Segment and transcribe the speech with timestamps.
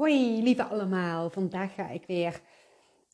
[0.00, 2.40] Hoi lieve allemaal, vandaag ga ik weer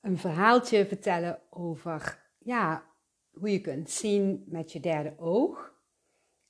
[0.02, 2.84] een verhaaltje vertellen over ja,
[3.30, 5.74] hoe je kunt zien met je derde oog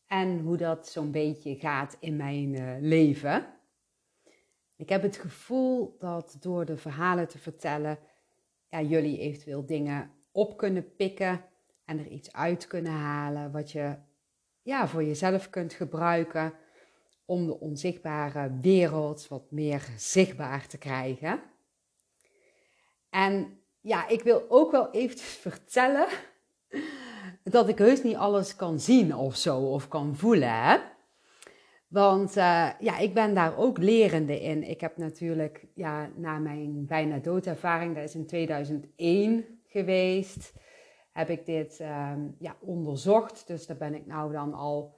[0.06, 3.46] en hoe dat zo'n beetje gaat in mijn uh, leven.
[4.76, 7.98] Ik heb het gevoel dat door de verhalen te vertellen,
[8.68, 11.44] ja, jullie eventueel dingen op kunnen pikken
[11.84, 13.96] en er iets uit kunnen halen wat je
[14.62, 16.52] ja, voor jezelf kunt gebruiken
[17.26, 21.42] om de onzichtbare wereld wat meer zichtbaar te krijgen.
[23.10, 26.08] En ja, ik wil ook wel even vertellen
[27.42, 30.62] dat ik heus niet alles kan zien of zo, of kan voelen.
[30.62, 30.78] Hè?
[31.88, 34.62] Want uh, ja, ik ben daar ook lerende in.
[34.62, 40.52] Ik heb natuurlijk, ja, na mijn bijna doodervaring, dat is in 2001 geweest,
[41.12, 43.46] heb ik dit um, ja, onderzocht.
[43.46, 44.95] Dus daar ben ik nou dan al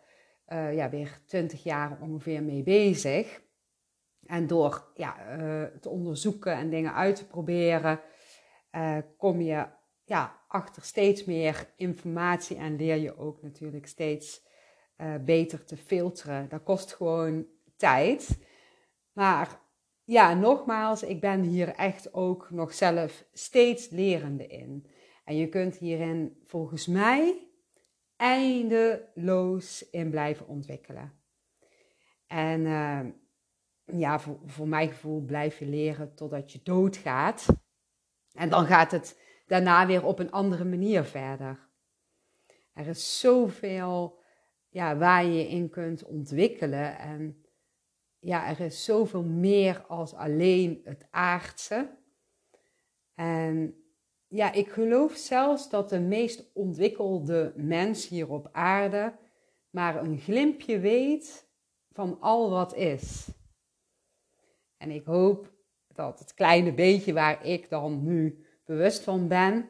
[0.53, 3.43] uh, ja, weer 20 jaar ongeveer mee bezig.
[4.27, 8.01] En door ja, uh, te onderzoeken en dingen uit te proberen,
[8.73, 9.67] uh, kom je
[10.05, 14.47] ja, achter steeds meer informatie en leer je ook natuurlijk steeds
[15.21, 16.49] beter te filteren.
[16.49, 18.39] Dat kost gewoon tijd.
[19.13, 19.61] Maar
[20.05, 24.87] ja, nogmaals, ik ben hier echt ook nog zelf steeds lerende in.
[25.25, 27.48] En je kunt hierin volgens mij
[28.19, 31.13] eindeloos in blijven ontwikkelen.
[32.27, 33.01] En uh,
[33.85, 37.47] ja, voor, voor mijn gevoel blijf je leren totdat je doodgaat.
[38.33, 41.69] En dan gaat het daarna weer op een andere manier verder.
[42.73, 44.19] Er is zoveel
[44.69, 46.99] ja, waar je in kunt ontwikkelen.
[46.99, 47.45] En
[48.19, 51.97] ja, er is zoveel meer als alleen het aardse.
[53.15, 53.83] En
[54.29, 59.13] ja, ik geloof zelfs dat de meest ontwikkelde mens hier op aarde
[59.71, 61.49] maar een glimpje weet
[61.93, 63.29] van al wat is.
[64.77, 65.53] En ik hoop
[65.95, 69.69] dat het kleine beetje waar ik dan nu bewust van ben,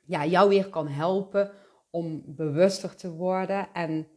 [0.00, 1.52] ja, jou weer kan helpen
[1.90, 3.72] om bewuster te worden.
[3.72, 4.08] En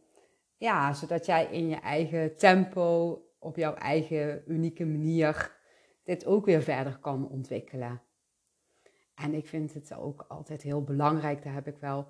[0.56, 5.56] ja, zodat jij in je eigen tempo, op jouw eigen unieke manier,
[6.04, 8.02] dit ook weer verder kan ontwikkelen.
[9.22, 12.06] En ik vind het ook altijd heel belangrijk, daar heb ik wel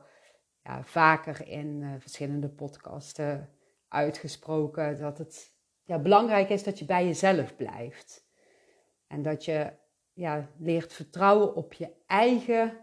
[0.63, 3.49] ja, vaker in uh, verschillende podcasten
[3.89, 5.53] uitgesproken, dat het
[5.83, 8.27] ja, belangrijk is dat je bij jezelf blijft.
[9.07, 9.73] En dat je
[10.13, 12.77] ja, leert vertrouwen op je eigen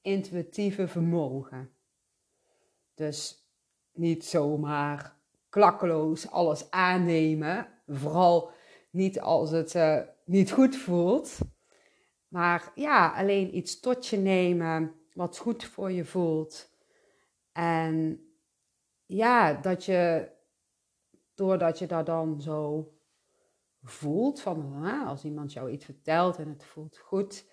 [0.00, 1.70] intuïtieve vermogen.
[2.94, 3.46] Dus
[3.92, 5.16] niet zomaar
[5.48, 8.50] klakkeloos alles aannemen, vooral
[8.90, 11.38] niet als het uh, niet goed voelt.
[12.32, 16.70] Maar ja, alleen iets tot je nemen wat goed voor je voelt.
[17.52, 18.26] En
[19.06, 20.30] ja, dat je,
[21.34, 22.88] doordat je dat dan zo
[23.82, 27.48] voelt, van als iemand jou iets vertelt en het voelt goed,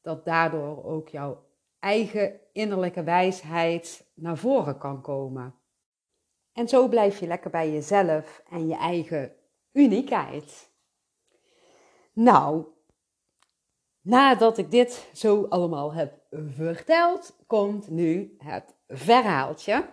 [0.00, 1.46] dat daardoor ook jouw
[1.78, 5.54] eigen innerlijke wijsheid naar voren kan komen.
[6.52, 9.36] En zo blijf je lekker bij jezelf en je eigen
[9.72, 10.72] uniekheid.
[12.12, 12.73] Nou,
[14.04, 19.88] Nadat ik dit zo allemaal heb verteld, komt nu het verhaaltje.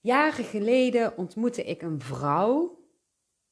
[0.00, 2.80] Jaren geleden ontmoette ik een vrouw.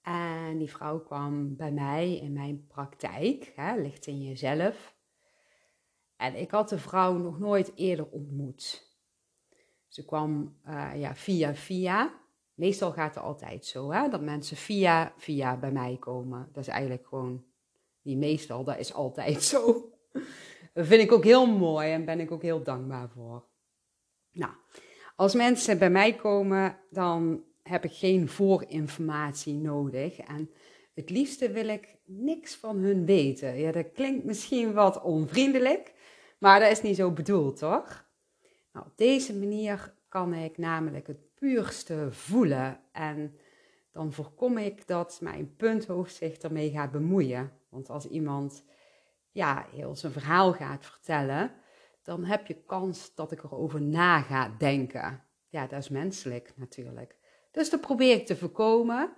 [0.03, 4.97] En die vrouw kwam bij mij in mijn praktijk, hè, ligt in jezelf.
[6.17, 8.93] En ik had de vrouw nog nooit eerder ontmoet.
[9.89, 12.15] Ze kwam uh, ja, via via.
[12.55, 16.49] Meestal gaat het altijd zo, hè, dat mensen via via bij mij komen.
[16.53, 17.49] Dat is eigenlijk gewoon
[18.11, 19.91] die meestal, dat is altijd zo.
[20.73, 23.45] Dat vind ik ook heel mooi en ben ik ook heel dankbaar voor.
[24.33, 24.53] Nou,
[25.17, 30.19] als mensen bij mij komen, dan heb ik geen voorinformatie nodig.
[30.19, 30.51] En
[30.95, 33.59] het liefste wil ik niks van hun weten.
[33.59, 35.95] Ja, dat klinkt misschien wat onvriendelijk,
[36.39, 38.09] maar dat is niet zo bedoeld, toch?
[38.73, 43.39] Nou, op deze manier kan ik namelijk het puurste voelen en
[43.93, 47.60] dan voorkom ik dat mijn punthoofd zich ermee gaat bemoeien.
[47.71, 48.65] Want als iemand
[49.31, 51.55] ja, heel zijn verhaal gaat vertellen,
[52.03, 55.25] dan heb je kans dat ik erover na ga denken.
[55.49, 57.17] Ja, dat is menselijk natuurlijk.
[57.51, 59.13] Dus dat probeer ik te voorkomen.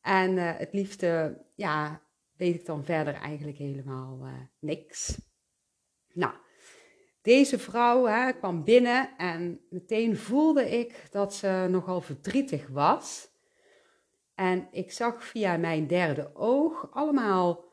[0.00, 2.02] En uh, het liefste, ja,
[2.36, 5.20] weet ik dan verder eigenlijk helemaal uh, niks.
[6.12, 6.34] Nou,
[7.22, 13.28] deze vrouw hè, kwam binnen en meteen voelde ik dat ze nogal verdrietig was.
[14.34, 17.69] En ik zag via mijn derde oog allemaal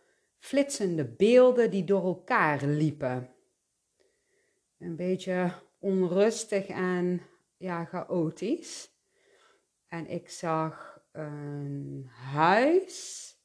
[0.48, 3.36] flitsende beelden die door elkaar liepen.
[4.78, 7.22] Een beetje onrustig en
[7.58, 8.92] ja, chaotisch.
[9.88, 13.36] En ik zag een huis.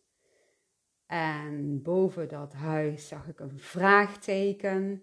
[1.07, 5.03] En boven dat huis zag ik een vraagteken.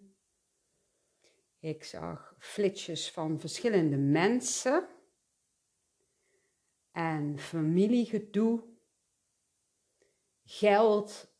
[1.59, 4.87] Ik zag flitsjes van verschillende mensen.
[6.91, 8.63] En familiegedoe.
[10.43, 11.37] Geld.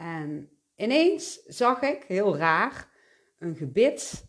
[0.00, 2.88] En ineens zag ik, heel raar,
[3.38, 4.28] een gebit.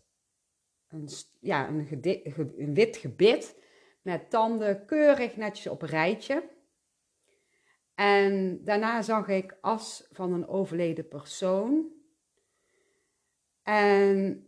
[0.88, 1.08] Een,
[1.40, 3.56] ja, een, wit gebit
[4.02, 6.48] met tanden keurig netjes op een rijtje.
[7.94, 11.92] En daarna zag ik as van een overleden persoon.
[13.62, 14.46] En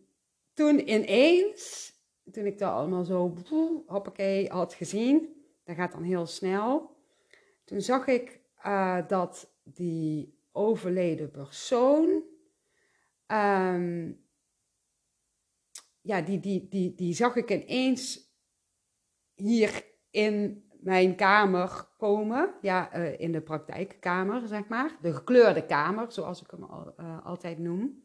[0.54, 1.92] toen ineens,
[2.32, 3.34] toen ik dat allemaal zo,
[3.86, 6.96] hoppakee, had gezien, dat gaat dan heel snel.
[7.64, 12.22] Toen zag ik uh, dat die overleden persoon,
[13.26, 14.22] um,
[16.00, 18.32] ja, die, die, die, die zag ik ineens
[19.34, 22.54] hier in mijn kamer komen.
[22.60, 24.98] Ja, uh, in de praktijkkamer, zeg maar.
[25.00, 26.62] De gekleurde kamer, zoals ik hem
[27.00, 28.02] uh, altijd noem.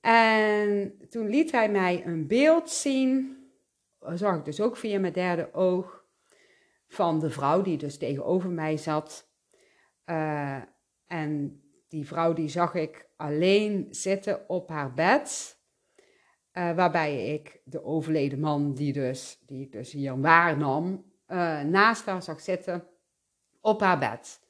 [0.00, 3.38] En toen liet hij mij een beeld zien,
[4.14, 6.04] zag ik dus ook via mijn derde oog,
[6.88, 9.30] van de vrouw die dus tegenover mij zat.
[10.06, 10.62] Uh,
[11.10, 15.58] en die vrouw die zag ik alleen zitten op haar bed.
[16.52, 22.06] Uh, waarbij ik de overleden man, die, dus, die ik dus hier waarnam, uh, naast
[22.06, 22.86] haar zag zitten
[23.60, 24.40] op haar bed.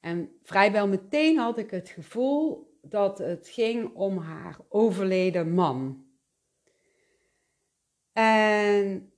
[0.00, 6.06] En vrijwel meteen had ik het gevoel dat het ging om haar overleden man.
[8.12, 9.12] En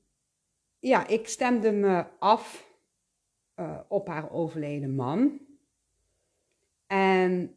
[0.78, 2.68] ja, ik stemde me af
[3.56, 5.48] uh, op haar overleden man.
[7.24, 7.54] En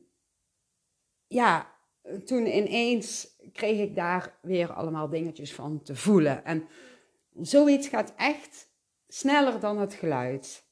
[1.28, 1.76] ja,
[2.26, 6.46] toen ineens kreeg ik daar weer allemaal dingetjes van te voelen.
[6.46, 6.68] En
[7.42, 8.70] zoiets gaat echt
[9.08, 10.64] sneller dan het geluid.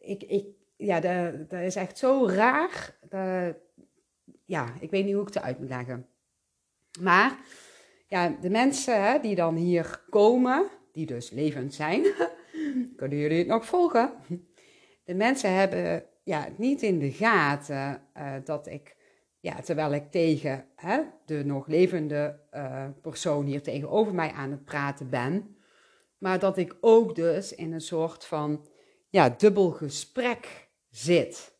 [0.00, 2.98] Ik, ik, ja, dat, dat is echt zo raar.
[3.08, 3.56] Dat,
[4.44, 6.08] ja, ik weet niet hoe ik het uit moet leggen.
[7.00, 7.38] Maar
[8.08, 12.02] ja, de mensen hè, die dan hier komen, die dus levend zijn,
[12.96, 14.12] kunnen jullie het nog volgen?
[15.04, 18.96] De mensen hebben ja, niet in de gaten uh, dat ik,
[19.40, 24.64] ja, terwijl ik tegen hè, de nog levende uh, persoon hier tegenover mij aan het
[24.64, 25.56] praten ben,
[26.18, 28.66] maar dat ik ook dus in een soort van
[29.08, 31.56] ja, dubbel gesprek zit.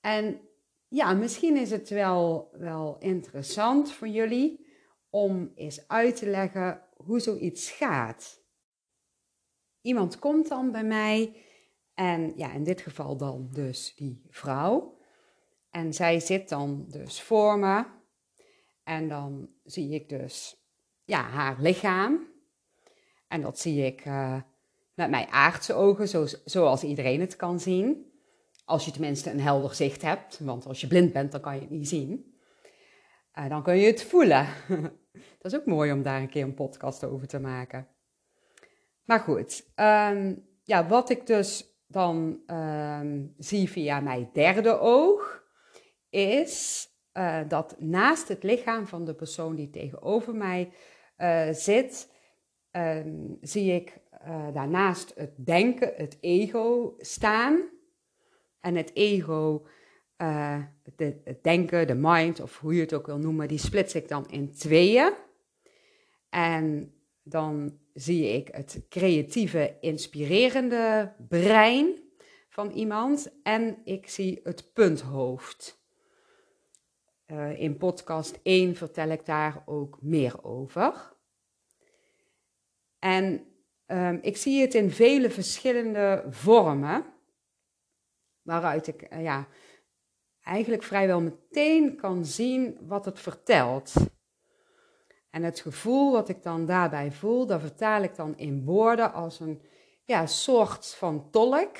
[0.00, 0.40] En
[0.88, 4.66] ja, misschien is het wel, wel interessant voor jullie
[5.10, 8.42] om eens uit te leggen hoe zoiets gaat.
[9.80, 11.45] Iemand komt dan bij mij
[11.96, 14.98] en ja, in dit geval dan dus die vrouw.
[15.70, 17.84] En zij zit dan dus voor me
[18.84, 20.64] en dan zie ik dus
[21.04, 22.26] ja, haar lichaam.
[23.28, 24.40] En dat zie ik uh,
[24.94, 28.12] met mijn aardse ogen, zo, zoals iedereen het kan zien.
[28.64, 31.60] Als je tenminste een helder zicht hebt, want als je blind bent, dan kan je
[31.60, 32.34] het niet zien.
[33.38, 34.46] Uh, dan kun je het voelen.
[35.38, 37.88] dat is ook mooi om daar een keer een podcast over te maken.
[39.04, 45.44] Maar goed, um, ja, wat ik dus dan um, zie via mijn derde oog,
[46.10, 50.72] is uh, dat naast het lichaam van de persoon die tegenover mij
[51.18, 52.12] uh, zit,
[52.70, 57.74] um, zie ik uh, daarnaast het denken, het ego staan.
[58.60, 59.66] En het ego,
[60.16, 64.28] het denken, de mind, of hoe je het ook wil noemen, die splits ik dan
[64.28, 65.12] in tweeën.
[66.30, 72.02] En dan zie ik het creatieve, inspirerende brein
[72.48, 73.32] van iemand.
[73.42, 75.84] En ik zie het punthoofd.
[77.26, 81.14] Uh, in podcast 1 vertel ik daar ook meer over.
[82.98, 83.46] En
[83.86, 87.04] um, ik zie het in vele verschillende vormen
[88.42, 89.48] waaruit ik uh, ja,
[90.40, 93.92] eigenlijk vrijwel meteen kan zien wat het vertelt.
[95.36, 99.40] En het gevoel wat ik dan daarbij voel, dat vertaal ik dan in woorden als
[99.40, 99.62] een
[100.04, 101.76] ja, soort van tolk.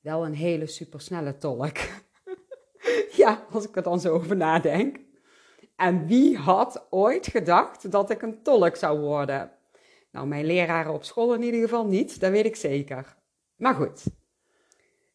[0.00, 1.76] Wel een hele supersnelle tolk.
[3.22, 5.00] ja, als ik er dan zo over nadenk.
[5.76, 9.52] En wie had ooit gedacht dat ik een tolk zou worden?
[10.10, 13.16] Nou, mijn leraren op school in ieder geval niet, dat weet ik zeker.
[13.56, 14.04] Maar goed,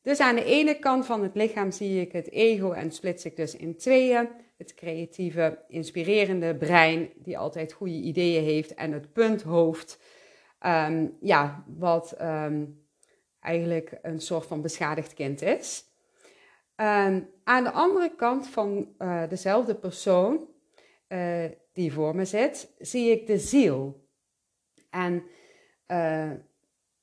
[0.01, 3.35] dus aan de ene kant van het lichaam zie ik het ego en splits ik
[3.35, 4.29] dus in tweeën.
[4.57, 8.73] Het creatieve, inspirerende brein, die altijd goede ideeën heeft.
[8.73, 9.99] En het punthoofd,
[10.65, 12.87] um, ja, wat um,
[13.39, 15.83] eigenlijk een soort van beschadigd kind is.
[16.75, 20.47] Um, aan de andere kant van uh, dezelfde persoon
[21.09, 24.07] uh, die voor me zit, zie ik de ziel.
[24.89, 25.23] En
[25.87, 26.31] uh,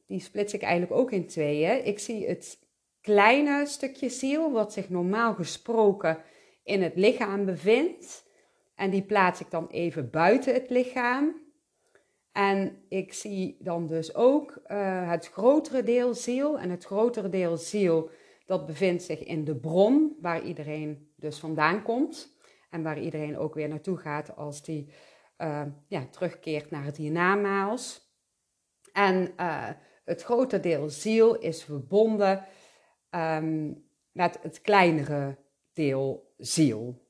[0.07, 1.87] die splits ik eigenlijk ook in tweeën.
[1.87, 2.59] Ik zie het
[3.07, 6.19] kleine stukje ziel, wat zich normaal gesproken
[6.63, 8.25] in het lichaam bevindt.
[8.75, 11.35] En die plaats ik dan even buiten het lichaam.
[12.33, 16.59] En ik zie dan dus ook uh, het grotere deel ziel.
[16.59, 18.11] En het grotere deel ziel,
[18.47, 22.37] dat bevindt zich in de bron, waar iedereen dus vandaan komt.
[22.71, 24.93] En waar iedereen ook weer naartoe gaat als die
[25.39, 28.01] uh, ja, terugkeert naar het hiernamaals.
[28.93, 29.69] En uh,
[30.05, 32.45] het grote deel ziel is verbonden
[34.13, 35.37] met het kleinere
[35.73, 37.05] deel ziel.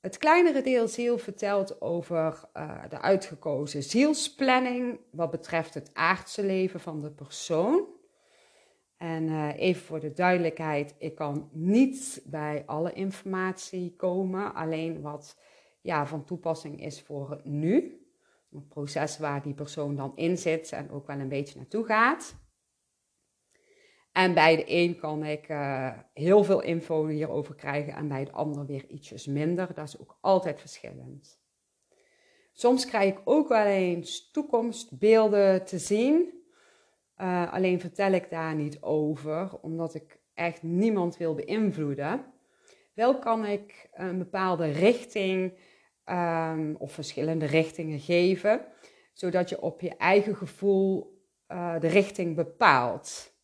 [0.00, 6.80] Het kleinere deel ziel vertelt over uh, de uitgekozen zielsplanning wat betreft het aardse leven
[6.80, 7.86] van de persoon.
[8.96, 15.38] En uh, even voor de duidelijkheid, ik kan niet bij alle informatie komen, alleen wat
[15.80, 18.00] ja, van toepassing is voor het nu.
[18.50, 22.36] Het proces waar die persoon dan in zit en ook wel een beetje naartoe gaat.
[24.16, 28.32] En bij de een kan ik uh, heel veel info hierover krijgen en bij de
[28.32, 29.74] ander weer ietsjes minder.
[29.74, 31.40] Dat is ook altijd verschillend.
[32.52, 36.42] Soms krijg ik ook wel eens toekomstbeelden te zien.
[37.18, 42.24] Uh, alleen vertel ik daar niet over, omdat ik echt niemand wil beïnvloeden.
[42.94, 45.58] Wel kan ik een bepaalde richting
[46.04, 48.66] um, of verschillende richtingen geven,
[49.12, 51.18] zodat je op je eigen gevoel
[51.48, 53.34] uh, de richting bepaalt.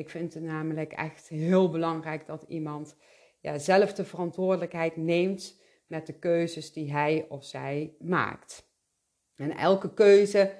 [0.00, 2.96] Ik vind het namelijk echt heel belangrijk dat iemand
[3.40, 8.68] ja, zelf de verantwoordelijkheid neemt met de keuzes die hij of zij maakt.
[9.36, 10.52] En elke keuze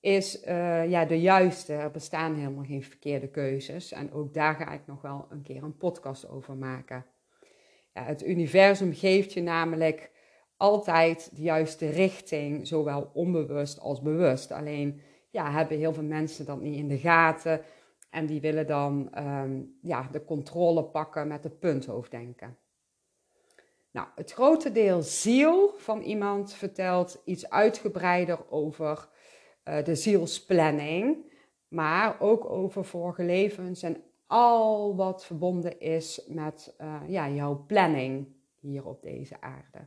[0.00, 1.72] is uh, ja, de juiste.
[1.72, 3.92] Er bestaan helemaal geen verkeerde keuzes.
[3.92, 7.06] En ook daar ga ik nog wel een keer een podcast over maken.
[7.94, 10.10] Ja, het universum geeft je namelijk
[10.56, 14.52] altijd de juiste richting, zowel onbewust als bewust.
[14.52, 17.60] Alleen ja, hebben heel veel mensen dat niet in de gaten
[18.10, 22.58] en die willen dan um, ja, de controle pakken met het punthoofddenken.
[23.90, 29.08] Nou, het grote deel ziel van iemand vertelt iets uitgebreider over
[29.64, 31.32] uh, de zielsplanning,
[31.68, 38.26] maar ook over vorige levens en al wat verbonden is met uh, ja, jouw planning
[38.58, 39.86] hier op deze aarde.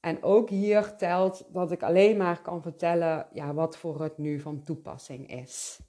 [0.00, 4.40] En ook hier telt dat ik alleen maar kan vertellen ja, wat voor het nu
[4.40, 5.80] van toepassing is.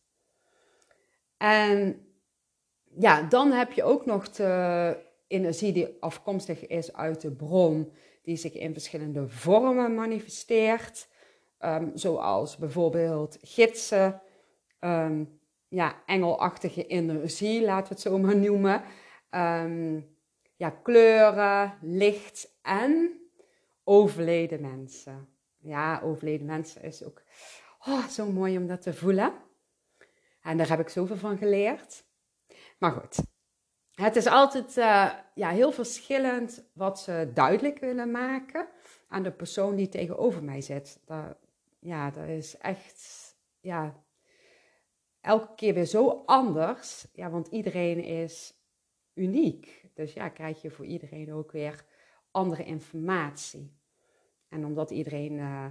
[1.41, 2.05] En
[2.99, 8.35] ja, dan heb je ook nog de energie die afkomstig is uit de bron, die
[8.35, 11.07] zich in verschillende vormen manifesteert.
[11.59, 14.21] Um, zoals bijvoorbeeld gidsen,
[14.79, 18.83] um, ja, engelachtige energie, laten we het zo maar noemen.
[19.29, 20.15] Um,
[20.55, 23.19] ja, kleuren, licht en
[23.83, 25.27] overleden mensen.
[25.57, 27.21] Ja, overleden mensen is ook
[27.87, 29.33] oh, zo mooi om dat te voelen.
[30.41, 32.05] En daar heb ik zoveel van geleerd.
[32.79, 33.17] Maar goed,
[33.91, 38.67] het is altijd uh, ja, heel verschillend wat ze duidelijk willen maken
[39.07, 40.99] aan de persoon die tegenover mij zit.
[41.79, 44.03] Ja, dat is echt ja,
[45.21, 47.07] elke keer weer zo anders.
[47.13, 48.53] Ja, want iedereen is
[49.13, 49.89] uniek.
[49.93, 51.85] Dus ja, krijg je voor iedereen ook weer
[52.31, 53.79] andere informatie.
[54.49, 55.65] En omdat iedereen uh,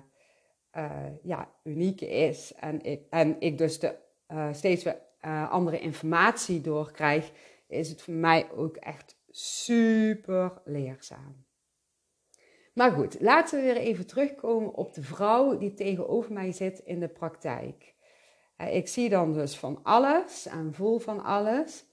[0.72, 3.98] uh, ja, uniek is en ik, en ik dus de,
[4.32, 5.08] uh, steeds weer
[5.50, 7.32] andere informatie doorkrijg,
[7.68, 11.44] is het voor mij ook echt super leerzaam.
[12.74, 17.00] Maar goed, laten we weer even terugkomen op de vrouw die tegenover mij zit in
[17.00, 17.94] de praktijk.
[18.70, 21.84] Ik zie dan dus van alles en voel van alles.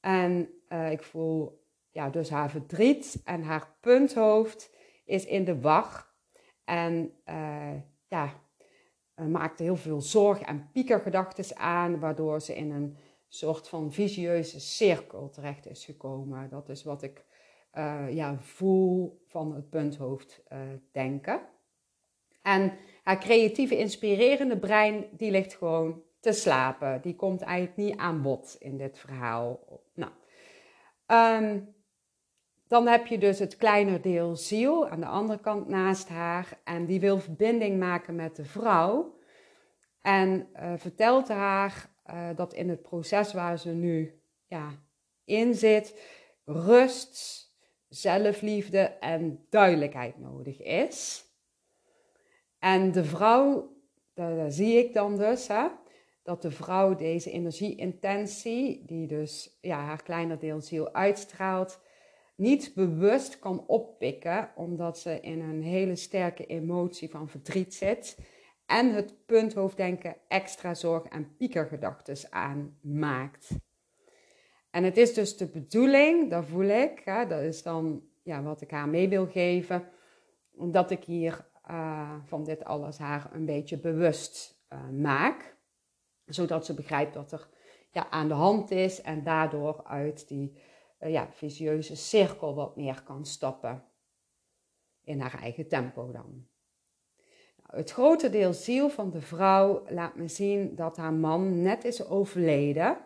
[0.00, 0.48] En
[0.90, 4.70] ik voel ja, dus haar verdriet en haar punthoofd
[5.04, 6.06] is in de war.
[6.64, 7.12] En
[8.08, 8.42] ja,
[9.28, 12.96] maakte heel veel zorg en piekergedachten aan, waardoor ze in een
[13.28, 16.48] soort van visieuze cirkel terecht is gekomen.
[16.48, 17.24] Dat is wat ik
[17.74, 20.58] uh, ja, voel van het punthoofd uh,
[20.92, 21.40] denken.
[22.42, 22.72] En
[23.02, 27.00] haar creatieve, inspirerende brein, die ligt gewoon te slapen.
[27.02, 29.60] Die komt eigenlijk niet aan bod in dit verhaal.
[29.94, 30.12] Nou,
[31.06, 31.74] um,
[32.70, 36.58] dan heb je dus het kleiner deel ziel aan de andere kant naast haar.
[36.64, 39.18] En die wil verbinding maken met de vrouw.
[40.02, 44.70] En uh, vertelt haar uh, dat in het proces waar ze nu ja,
[45.24, 46.00] in zit,
[46.44, 47.44] rust,
[47.88, 51.24] zelfliefde en duidelijkheid nodig is.
[52.58, 53.76] En de vrouw,
[54.14, 55.66] daar, zie ik dan dus, hè,
[56.22, 61.80] dat de vrouw deze energieintentie, die dus ja, haar kleiner deel ziel uitstraalt,
[62.40, 68.18] niet bewust kan oppikken, omdat ze in een hele sterke emotie van verdriet zit
[68.66, 73.48] en het punthoofddenken extra zorg en piekergedachten aanmaakt.
[74.70, 78.60] En het is dus de bedoeling, dat voel ik, hè, dat is dan ja, wat
[78.60, 79.88] ik haar mee wil geven,
[80.52, 85.56] dat ik hier uh, van dit alles haar een beetje bewust uh, maak.
[86.24, 87.48] Zodat ze begrijpt wat er
[87.90, 90.58] ja, aan de hand is en daardoor uit die
[91.00, 93.84] uh, ja, visieuze cirkel wat meer kan stappen.
[95.04, 96.46] In haar eigen tempo dan.
[97.56, 101.84] Nou, het grote deel ziel van de vrouw laat me zien dat haar man net
[101.84, 102.98] is overleden.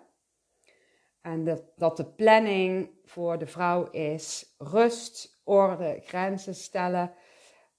[1.20, 7.14] En dat, dat de planning voor de vrouw is rust, orde, grenzen stellen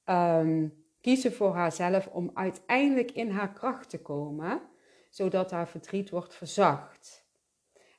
[0.06, 4.62] um, kiezen voor haarzelf om uiteindelijk in haar kracht te komen,
[5.10, 7.28] zodat haar verdriet wordt verzacht.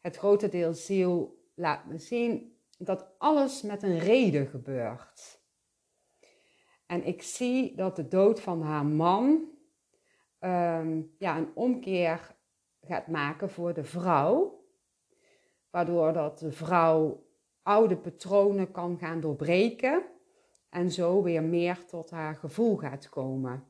[0.01, 5.45] Het grote deel ziel laat me zien dat alles met een reden gebeurt.
[6.87, 9.57] En ik zie dat de dood van haar man
[10.41, 12.37] um, ja, een omkeer
[12.81, 14.65] gaat maken voor de vrouw,
[15.71, 17.27] waardoor dat de vrouw
[17.63, 20.05] oude patronen kan gaan doorbreken
[20.69, 23.65] en zo weer meer tot haar gevoel gaat komen.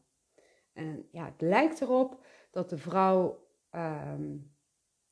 [0.73, 4.37] En ja, het lijkt erop dat de vrouw ehm,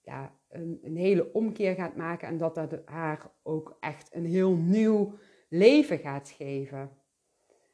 [0.01, 5.13] ja, een, hele omkeer gaat maken en dat dat haar ook echt een heel nieuw
[5.49, 6.91] leven gaat geven.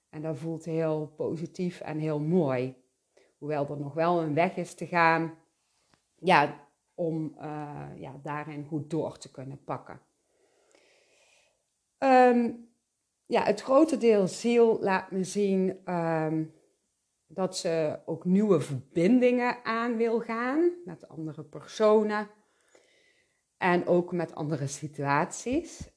[0.09, 2.75] En dat voelt heel positief en heel mooi.
[3.39, 5.35] Hoewel er nog wel een weg is te gaan
[6.15, 10.01] ja, om uh, ja, daarin goed door te kunnen pakken.
[11.99, 12.69] Um,
[13.27, 16.45] ja, het grote deel ziel laat me zien ehm,
[17.27, 22.29] dat ze ook nieuwe verbindingen aan wil gaan met andere personen
[23.61, 25.91] en ook met andere situaties.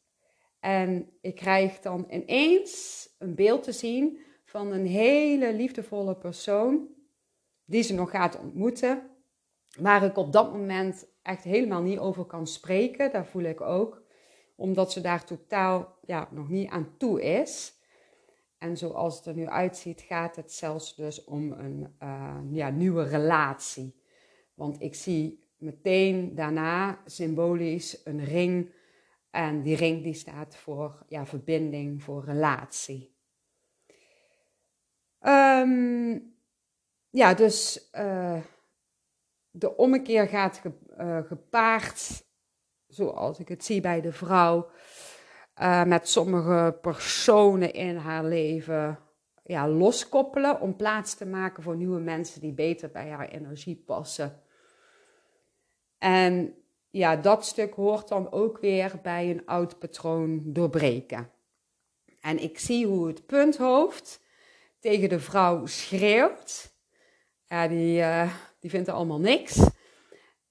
[0.59, 6.87] En ik krijg dan ineens een beeld te zien van een hele liefdevolle persoon
[7.65, 9.09] die ze nog gaat ontmoeten,
[9.79, 13.11] waar ik op dat moment echt helemaal niet over kan spreken.
[13.11, 14.03] Daar voel ik ook
[14.55, 17.73] omdat ze daar totaal ja, nog niet aan toe is.
[18.57, 23.03] En zoals het er nu uitziet, gaat het zelfs dus om een uh, ja, nieuwe
[23.03, 24.01] relatie.
[24.53, 28.71] Want ik zie meteen daarna symbolisch een ring.
[29.31, 33.15] En die ring die staat voor ja, verbinding, voor relatie.
[35.21, 36.35] Um,
[37.09, 38.41] ja, dus uh,
[39.51, 42.23] de ommekeer gaat ge, uh, gepaard
[42.87, 44.69] zoals ik het zie bij de vrouw,
[45.61, 48.99] uh, met sommige personen in haar leven
[49.43, 54.42] ja, loskoppelen om plaats te maken voor nieuwe mensen die beter bij haar energie passen.
[56.03, 56.55] En
[56.89, 61.31] ja, dat stuk hoort dan ook weer bij een oud patroon doorbreken.
[62.19, 64.21] En ik zie hoe het punthoofd
[64.79, 66.75] tegen de vrouw schreeuwt.
[67.47, 69.59] Ja, die, uh, die vindt er allemaal niks.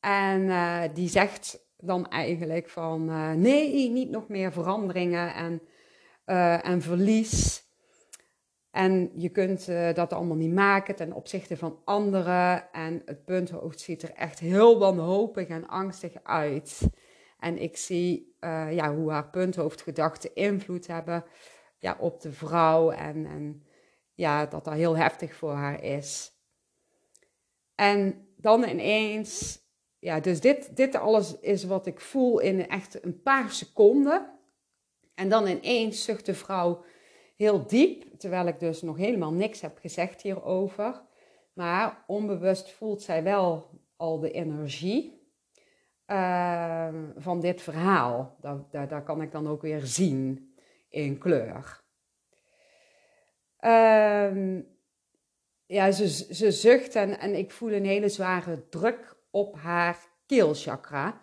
[0.00, 5.62] En uh, die zegt dan eigenlijk van uh, nee, niet nog meer veranderingen en,
[6.62, 7.61] en verlies.
[8.72, 12.72] En je kunt uh, dat allemaal niet maken ten opzichte van anderen.
[12.72, 16.80] En het punthoofd ziet er echt heel wanhopig en angstig uit.
[17.38, 18.36] En ik zie
[18.70, 21.24] ja, hoe haar punthoofdgedachten invloed hebben
[21.78, 22.90] ja, op de vrouw.
[22.90, 23.62] En, en
[24.14, 26.32] ja, dat dat heel heftig voor haar is.
[27.74, 29.62] En dan ineens
[30.02, 34.30] ja, dus dit, dit alles is wat ik voel in echt een paar seconden.
[35.14, 36.84] En dan ineens zucht de vrouw
[37.36, 41.02] heel diep, terwijl ik dus nog helemaal niks heb gezegd hierover.
[41.52, 45.30] Maar onbewust voelt zij wel al de energie
[46.06, 48.36] uh, van dit verhaal.
[48.40, 50.54] Dat, kan ik dan ook weer zien
[50.88, 51.82] in kleur.
[53.60, 54.58] Uh,
[55.66, 61.20] ja, ze, ze zucht en, en ik voel een hele zware druk op haar keelchakra.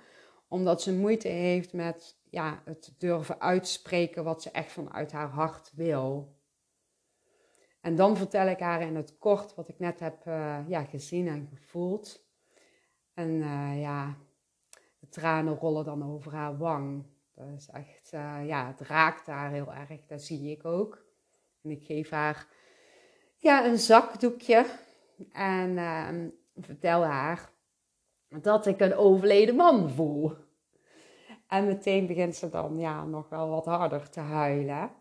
[0.47, 5.71] Omdat ze moeite heeft met ja, het durven uitspreken wat ze echt vanuit haar hart
[5.75, 6.38] wil.
[7.81, 11.27] En dan vertel ik haar in het kort wat ik net heb uh, ja, gezien
[11.27, 12.27] en gevoeld.
[13.13, 14.17] En uh, ja,
[14.99, 17.05] de tranen rollen dan over haar wang.
[17.35, 20.05] Dat is echt, uh, ja, het raakt haar heel erg.
[20.05, 21.05] Dat zie ik ook.
[21.61, 22.47] En ik geef haar
[23.35, 24.65] ja, een zakdoekje.
[25.31, 27.49] En ehm, vertel haar
[28.29, 30.33] dat ik een overleden man voel.
[31.47, 34.91] En meteen begint ze dan ja, nog wel wat harder te huilen.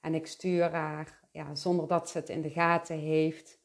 [0.00, 3.60] En ik stuur haar, ja, zonder dat ze het in de gaten heeft,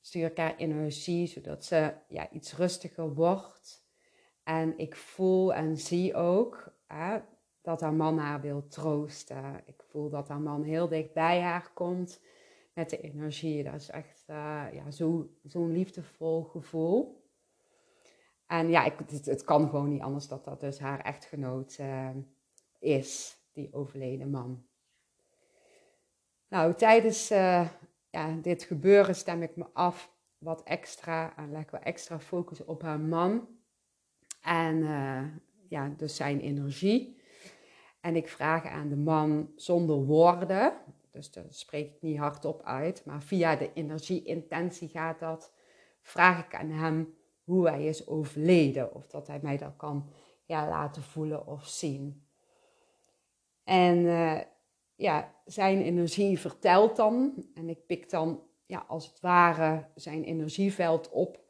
[0.00, 3.86] stuur ik haar energie, zodat ze ja, iets rustiger wordt.
[4.42, 6.72] En ik voel en zie ook
[7.62, 9.62] dat haar man haar wil troosten.
[9.64, 12.20] Ik voel dat haar man heel dicht bij haar komt
[12.72, 13.64] met de energie.
[13.64, 17.22] Dat is echt uh, ja, zo'n zo liefdevol gevoel.
[18.46, 22.10] En ja, ik, het, kan gewoon niet anders dat dat dus haar echtgenoot uh,
[22.78, 24.66] is, die overleden man.
[26.54, 27.68] Nou, tijdens uh,
[28.10, 32.82] ja, dit gebeuren stem ik me af wat extra en leg we extra focus op
[32.82, 33.48] haar man.
[34.42, 35.22] En uh,
[35.68, 37.20] ja, dus zijn energie.
[38.00, 40.72] En ik vraag aan de man zonder woorden,
[41.10, 45.52] dus dat spreek ik niet hardop uit, maar via de energie-intentie gaat dat.
[46.02, 47.14] Vraag ik aan hem
[47.44, 50.10] hoe hij is overleden, of dat hij mij dat kan
[50.44, 52.26] ja, laten voelen of zien.
[53.64, 54.06] En
[54.96, 61.10] ja, zijn energie vertelt dan, en ik pik dan ja, als het ware zijn energieveld
[61.10, 61.42] op.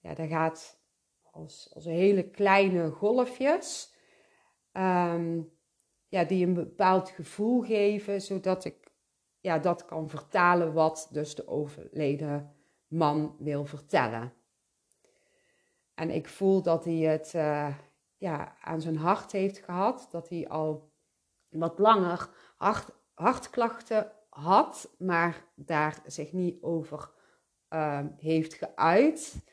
[0.00, 0.80] Ja, dat gaat
[1.22, 3.94] als, als hele kleine golfjes.
[4.72, 5.56] Um,
[6.08, 8.92] ja, die een bepaald gevoel geven, zodat ik
[9.40, 12.54] ja, dat kan vertalen wat dus de overleden
[12.86, 14.32] man wil vertellen.
[15.94, 17.74] En ik voel dat hij het uh,
[18.16, 20.87] ja, aan zijn hart heeft gehad, dat hij al
[21.48, 27.10] wat langer hart, hartklachten had, maar daar zich niet over
[27.70, 29.44] uh, heeft geuit,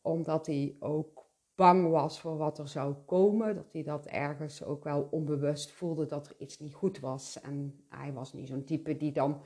[0.00, 1.24] omdat hij ook
[1.54, 3.54] bang was voor wat er zou komen.
[3.54, 7.40] Dat hij dat ergens ook wel onbewust voelde dat er iets niet goed was.
[7.40, 9.42] En hij was niet zo'n type die dan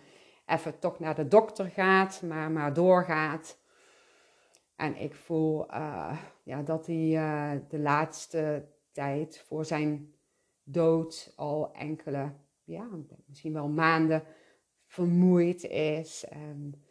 [0.46, 3.58] even toch naar de dokter gaat, maar maar doorgaat.
[4.76, 10.14] En ik voel uh, ja, dat hij uh, de laatste tijd voor zijn
[10.64, 12.32] dood al enkele,
[12.64, 12.88] ja,
[13.26, 14.22] misschien wel maanden
[14.86, 16.24] vermoeid is.
[16.24, 16.84] En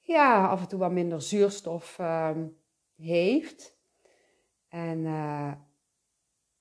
[0.00, 2.36] ja, af en toe wat minder zuurstof uh,
[2.96, 3.76] heeft.
[4.68, 5.52] En uh,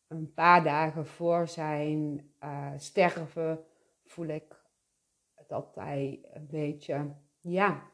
[0.07, 3.63] een paar dagen voor zijn uh, sterven
[4.05, 4.65] voel ik
[5.47, 7.91] dat hij een beetje, ja,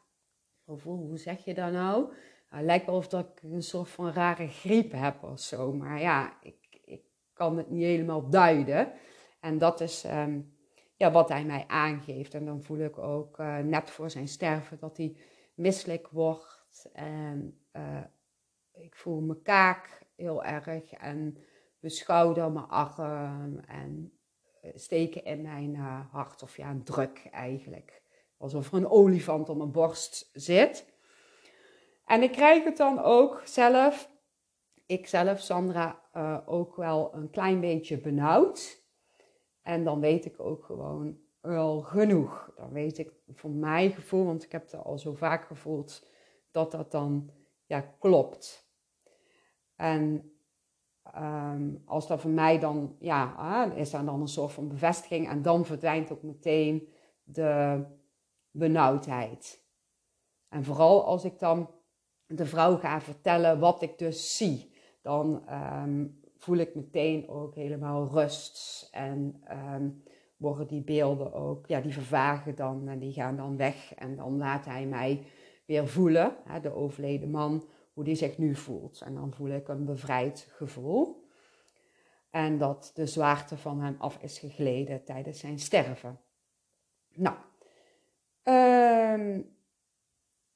[0.65, 2.13] hoe zeg je dat nou?
[2.49, 5.73] Nou, lijkt wel of dat ik een soort van rare griep heb of zo.
[5.73, 6.62] Maar ja, ik
[7.33, 8.91] kan het niet helemaal duiden.
[9.39, 10.55] En dat is um,
[10.95, 12.33] ja, wat hij mij aangeeft.
[12.33, 15.15] En dan voel ik ook uh, net voor zijn sterven dat hij
[15.53, 16.89] misselijk wordt.
[16.93, 17.57] En
[18.71, 20.91] ik voel mijn kaak heel erg.
[20.93, 21.37] En
[21.79, 24.17] beschouwde mijn arm en
[24.61, 25.75] eh, steken in mijn
[26.11, 26.43] hart.
[26.43, 28.01] Of ja, een druk eigenlijk.
[28.37, 30.85] Alsof er een olifant op mijn borst zit.
[32.05, 34.09] En ik krijg het dan ook zelf,
[34.85, 38.81] ik zelf, Sandra, uh, ook wel een klein beetje benauwd.
[39.61, 42.51] En dan weet ik ook gewoon wel genoeg.
[42.55, 46.07] Dan weet ik voor mijn gevoel, want ik heb het al zo vaak gevoeld,
[46.51, 47.31] dat dat dan
[47.65, 48.71] ja, klopt.
[49.75, 50.31] En
[51.17, 55.41] um, als dat voor mij dan, ja, is daar dan een soort van bevestiging en
[55.41, 57.83] dan verdwijnt ook meteen de
[58.51, 59.65] benauwdheid.
[60.49, 61.69] En vooral als ik dan
[62.25, 64.72] de vrouw ga vertellen wat ik dus zie,
[65.03, 65.43] dan
[65.83, 68.87] um, voel ik meteen ook helemaal rust.
[68.91, 70.03] En um,
[70.37, 73.93] worden die beelden ook, ja, die vervagen dan en die gaan dan weg.
[73.93, 75.25] En dan laat hij mij
[75.65, 79.01] weer voelen, hè, de overleden man, hoe die zich nu voelt.
[79.01, 81.27] En dan voel ik een bevrijd gevoel.
[82.29, 86.19] En dat de zwaarte van hem af is gegleden tijdens zijn sterven.
[87.13, 87.35] Nou,
[88.43, 89.55] um,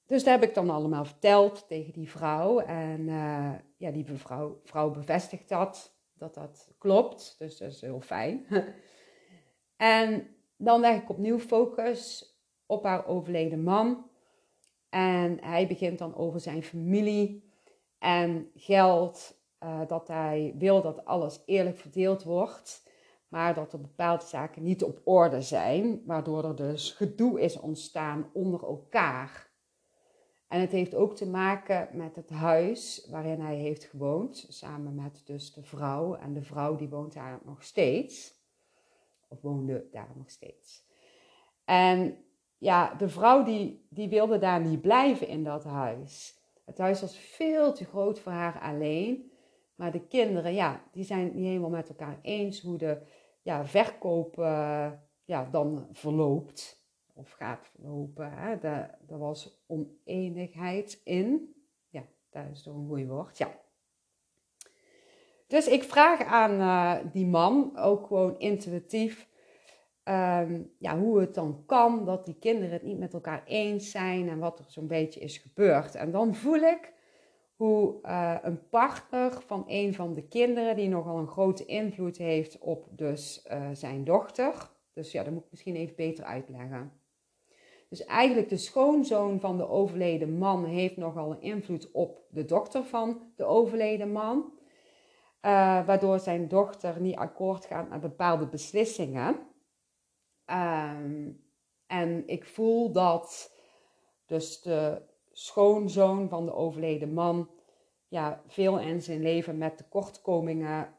[0.07, 2.59] dus dat heb ik dan allemaal verteld tegen die vrouw.
[2.59, 7.35] En uh, ja, die vrouw, vrouw bevestigt dat, dat dat klopt.
[7.37, 8.45] Dus dat is heel fijn.
[9.77, 12.31] en dan leg ik opnieuw focus
[12.65, 14.09] op haar overleden man.
[14.89, 17.51] En hij begint dan over zijn familie
[17.99, 19.35] en geld.
[19.63, 22.85] Uh, dat hij wil dat alles eerlijk verdeeld wordt.
[23.27, 26.01] Maar dat er bepaalde zaken niet op orde zijn.
[26.05, 29.46] Waardoor er dus gedoe is ontstaan onder elkaar.
[30.47, 34.45] En het heeft ook te maken met het huis waarin hij heeft gewoond.
[34.49, 36.15] Samen met dus de vrouw.
[36.15, 38.35] En de vrouw die woont daar nog steeds.
[39.27, 40.85] Of woonde daar nog steeds.
[41.65, 42.17] En
[42.57, 46.39] ja, de vrouw die, die wilde daar niet blijven in dat huis.
[46.65, 49.31] Het huis was veel te groot voor haar alleen.
[49.75, 53.01] Maar de kinderen, ja, die zijn het niet helemaal met elkaar eens hoe de
[53.41, 54.91] ja, verkoop uh,
[55.25, 56.76] ja, dan verloopt.
[57.17, 58.31] Of gaat verlopen.
[58.33, 58.57] Hè.
[58.57, 61.55] Daar, was oneenigheid in.
[61.89, 63.37] Ja, dat is toch een goed woord.
[63.37, 63.59] Ja.
[65.47, 69.29] Dus ik vraag aan uh, die man, ook gewoon intuïtief,
[70.03, 74.29] um, ja, hoe het dan kan dat die kinderen het niet met elkaar eens zijn
[74.29, 75.95] en wat er zo'n beetje is gebeurd.
[75.95, 76.93] En dan voel ik
[77.55, 82.59] hoe uh, een partner van een van de kinderen, die nogal een grote invloed heeft
[82.59, 84.69] op dus uh, zijn dochter.
[84.93, 86.91] Dus ja, dat moet ik misschien even beter uitleggen.
[87.89, 92.83] Dus eigenlijk de schoonzoon van de overleden man heeft nogal een invloed op de dochter
[92.83, 94.51] van de overleden man.
[95.41, 99.47] Uh, waardoor zijn dochter niet akkoord gaat met bepaalde beslissingen.
[100.45, 101.45] Um,
[101.87, 103.55] en ik voel dat
[104.25, 107.49] dus de schoonzoon van de overleden man
[108.07, 110.95] ja, veel in zijn leven met tekortkomingen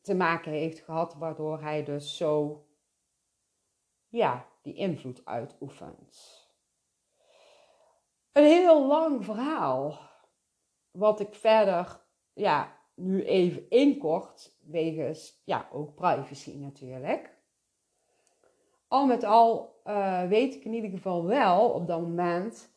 [0.00, 2.64] te maken heeft gehad, waardoor hij dus zo
[4.08, 6.42] ja, die invloed uitoefent.
[8.32, 9.98] Een heel lang verhaal,
[10.90, 12.00] wat ik verder
[12.32, 17.38] ja, nu even inkort, wegens ja, ook privacy natuurlijk.
[18.88, 22.72] Al met al uh, weet ik in ieder geval wel op dat moment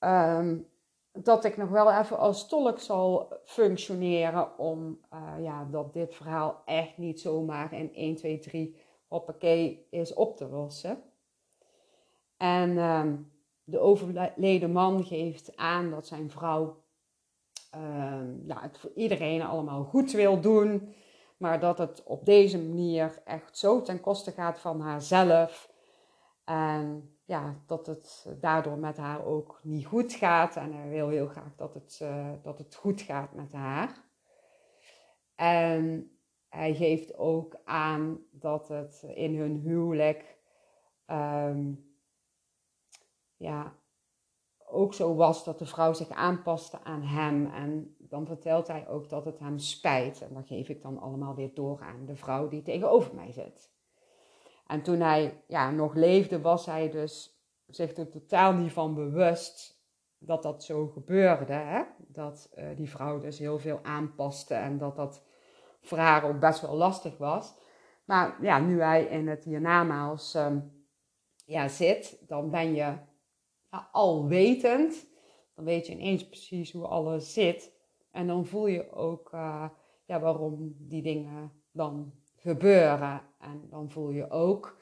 [0.00, 0.68] um,
[1.12, 6.62] dat ik nog wel even als tolk zal functioneren om uh, ja, dat dit verhaal
[6.64, 8.76] echt niet zomaar in 1, 2, 3
[9.14, 11.02] hoppakee is op te lossen.
[12.36, 13.32] En um,
[13.64, 16.82] de overleden man geeft aan dat zijn vrouw
[18.46, 20.94] ja, het voor iedereen allemaal goed wil doen.
[21.36, 25.72] Maar dat het op deze manier echt zo ten koste gaat van haarzelf.
[26.44, 30.56] En ja, dat het daardoor met haar ook niet goed gaat.
[30.56, 34.02] En hij wil heel graag dat het, uh, dat het goed gaat met haar.
[35.34, 36.13] En
[36.54, 40.38] hij geeft ook aan dat het in hun huwelijk
[41.06, 41.92] um,
[43.36, 43.76] ja,
[44.66, 47.46] ook zo was dat de vrouw zich aanpaste aan hem.
[47.46, 50.22] En dan vertelt hij ook dat het hem spijt.
[50.22, 53.72] En dat geef ik dan allemaal weer door aan de vrouw die tegenover mij zit.
[54.66, 59.82] En toen hij ja, nog leefde, was hij dus zich er totaal niet van bewust
[60.18, 61.52] dat dat zo gebeurde.
[61.52, 61.82] Hè?
[61.98, 65.22] Dat uh, die vrouw dus heel veel aanpaste en dat dat
[65.84, 67.54] voor ook best wel lastig was.
[68.04, 70.86] Maar ja, nu hij in het hiernamaals um,
[71.44, 72.96] ja, zit, dan ben je
[73.70, 75.06] ja, alwetend.
[75.54, 77.72] Dan weet je ineens precies hoe alles zit.
[78.10, 79.68] En dan voel je ook uh,
[80.04, 83.22] ja, waarom die dingen dan gebeuren.
[83.38, 84.78] En dan voel je ook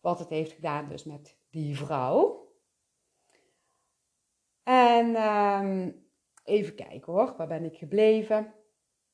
[0.00, 2.48] wat het heeft gedaan dus met die vrouw.
[4.62, 6.06] En um,
[6.44, 8.54] even kijken hoor, waar ben ik gebleven?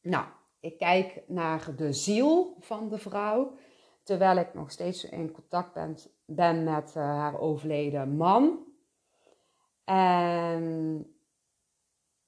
[0.01, 0.27] Nou,
[0.61, 3.53] ik kijk naar de ziel van de vrouw.
[4.03, 5.79] Terwijl ik nog steeds in contact
[6.25, 8.65] ben, met uh, haar overleden man.
[9.85, 11.07] En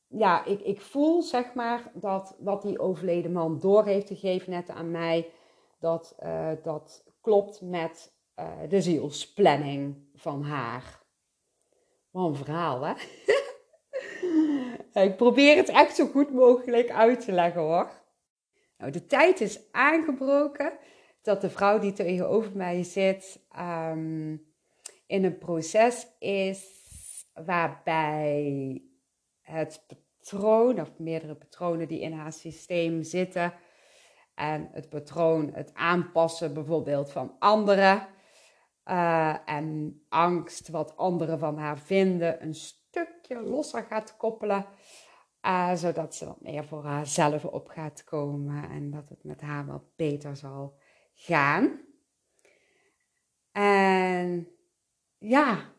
[0.07, 4.71] ja, ik, ik voel zeg maar dat wat die overleden man door heeft gegeven net
[4.71, 5.31] aan mij,
[5.79, 11.01] dat, uh, dat klopt met uh, de zielsplanning van haar.
[12.11, 12.95] Wat een verhaal, hè?
[15.03, 18.02] ik probeer het echt zo goed mogelijk uit te leggen hoor.
[18.83, 20.73] Nou, de tijd is aangebroken
[21.23, 24.47] dat de vrouw die tegenover mij zit um,
[25.07, 26.67] in een proces is
[27.35, 28.83] waarbij
[29.41, 33.55] het patroon, of meerdere patronen die in haar systeem zitten,
[34.35, 38.09] en het patroon, het aanpassen bijvoorbeeld van anderen,
[38.85, 44.67] uh, en angst wat anderen van haar vinden, een stukje losser gaat koppelen.
[45.47, 49.67] Uh, zodat ze wat meer voor haarzelf op gaat komen en dat het met haar
[49.67, 50.79] wat beter zal
[51.15, 51.81] gaan.
[53.53, 54.49] En
[55.19, 55.73] ja,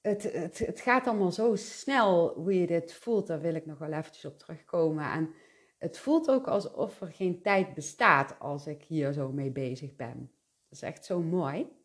[0.00, 3.26] het, het, het gaat allemaal zo snel hoe je dit voelt.
[3.26, 5.04] Daar wil ik nog wel eventjes op terugkomen.
[5.04, 5.34] En
[5.78, 10.32] het voelt ook alsof er geen tijd bestaat als ik hier zo mee bezig ben.
[10.68, 11.78] Dat is echt zo mooi.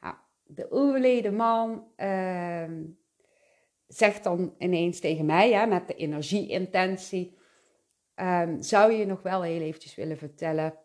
[0.00, 2.70] Nou, de overleden man uh,
[3.92, 7.38] zegt dan ineens tegen mij, ja, met de energieintentie,
[8.16, 10.78] uh, zou je nog wel heel eventjes willen vertellen,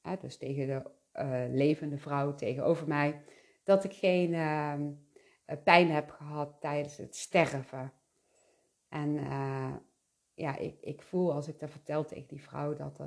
[0.00, 0.90] hè, dus tegen de
[1.22, 3.22] uh, levende vrouw tegenover mij,
[3.64, 4.90] dat ik geen ehm,
[5.44, 7.92] eh, pijn heb gehad tijdens het sterven.
[8.88, 9.74] En uh,
[10.34, 13.00] ja, ik, ik voel als ik dat vertel tegen die vrouw dat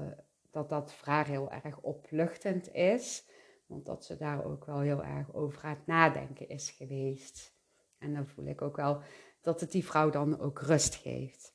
[0.55, 3.27] dat, dat voor haar heel erg opluchtend is.
[3.65, 7.53] Want dat ze daar ook wel heel erg over gaat nadenken is geweest.
[7.97, 9.01] En dan voel ik ook wel
[9.45, 11.53] dat het die vrouw dan ook rust geeft.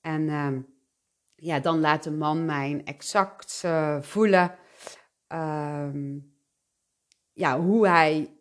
[0.00, 0.58] En uh,
[1.34, 4.54] ja, dan laat de man mij exact uh, voelen
[5.32, 5.90] uh,
[7.32, 8.36] ja, hoe hij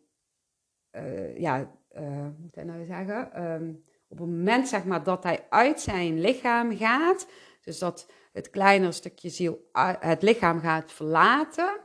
[0.91, 3.44] uh, ja, uh, moet ik nou zeggen?
[3.44, 7.28] Um, op het moment zeg maar, dat hij uit zijn lichaam gaat,
[7.62, 11.80] dus dat het kleinere stukje ziel het lichaam gaat verlaten,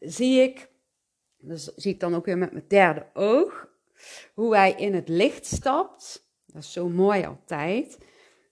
[0.00, 0.70] zie ik,
[1.36, 3.71] dus zie ik dan ook weer met mijn derde oog,
[4.34, 6.30] hoe hij in het licht stapt.
[6.46, 7.98] Dat is zo mooi altijd.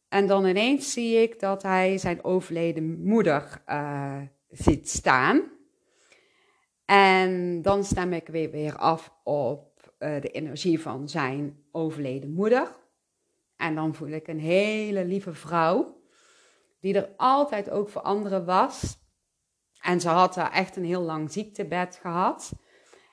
[0.09, 5.51] En dan ineens zie ik dat hij zijn overleden moeder uh, ziet staan.
[6.85, 12.77] En dan stem ik weer, weer af op uh, de energie van zijn overleden moeder.
[13.57, 16.03] En dan voel ik een hele lieve vrouw,
[16.81, 18.99] die er altijd ook voor anderen was.
[19.81, 22.53] En ze had daar echt een heel lang ziektebed gehad.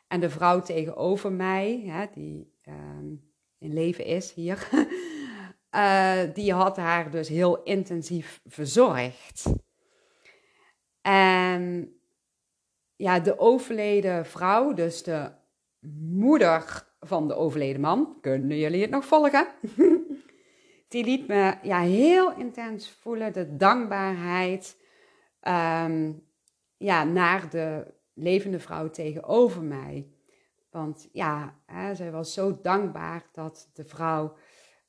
[0.08, 2.74] En de vrouw tegenover mij, die uh,
[3.58, 4.70] in leven is hier,
[5.76, 9.46] uh, die had haar dus heel intensief verzorgd.
[11.02, 11.92] En
[12.96, 15.32] ja, de overleden vrouw, dus de
[16.10, 19.48] moeder van de overleden man, kunnen jullie het nog volgen?
[20.88, 24.78] die liet me ja, heel intens voelen de dankbaarheid
[25.42, 26.26] um,
[26.78, 30.08] ja, naar de levende vrouw tegenover mij.
[30.70, 34.36] Want ja, hè, zij was zo dankbaar dat de vrouw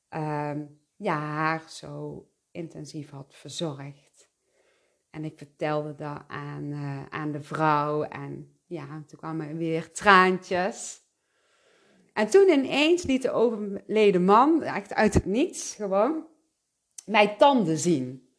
[0.09, 4.29] um, ja, haar zo intensief had verzorgd.
[5.09, 11.01] En ik vertelde dat aan, uh, aan de vrouw en ja, toen kwamen weer traantjes.
[12.13, 16.27] En toen ineens liet de overleden man, echt uit het niets gewoon,
[17.05, 18.29] mij tanden zien.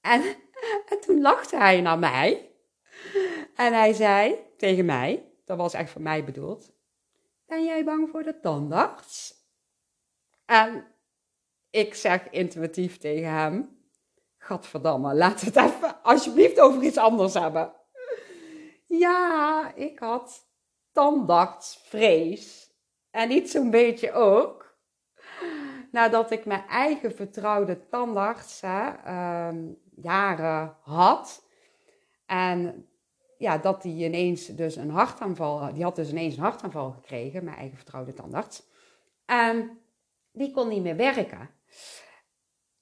[0.00, 0.22] En,
[0.90, 2.50] en toen lachte hij naar mij.
[3.56, 6.72] En hij zei tegen mij, dat was echt voor mij bedoeld,
[7.46, 9.34] ben jij bang voor de tandarts?
[10.44, 10.86] En
[11.70, 13.78] ik zeg intuïtief tegen hem,
[14.38, 17.74] gadverdamme, laat het even alsjeblieft over iets anders hebben.
[18.86, 20.48] Ja, ik had
[20.92, 22.74] tandartsvrees.
[23.10, 24.78] En niet zo'n beetje ook.
[25.90, 31.44] Nadat ik mijn eigen vertrouwde tandarts ehm, jaren had.
[32.26, 32.88] En
[33.38, 37.56] ja, dat die ineens dus een hartaanval, die had dus ineens een hartaanval gekregen, mijn
[37.56, 38.62] eigen vertrouwde tandarts.
[39.24, 39.78] En
[40.32, 41.50] die kon niet meer werken.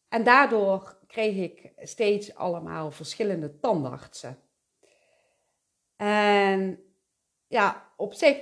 [0.08, 4.38] En daardoor kreeg ik steeds allemaal verschillende tandartsen.
[5.96, 6.78] En
[7.46, 8.38] ja, op zich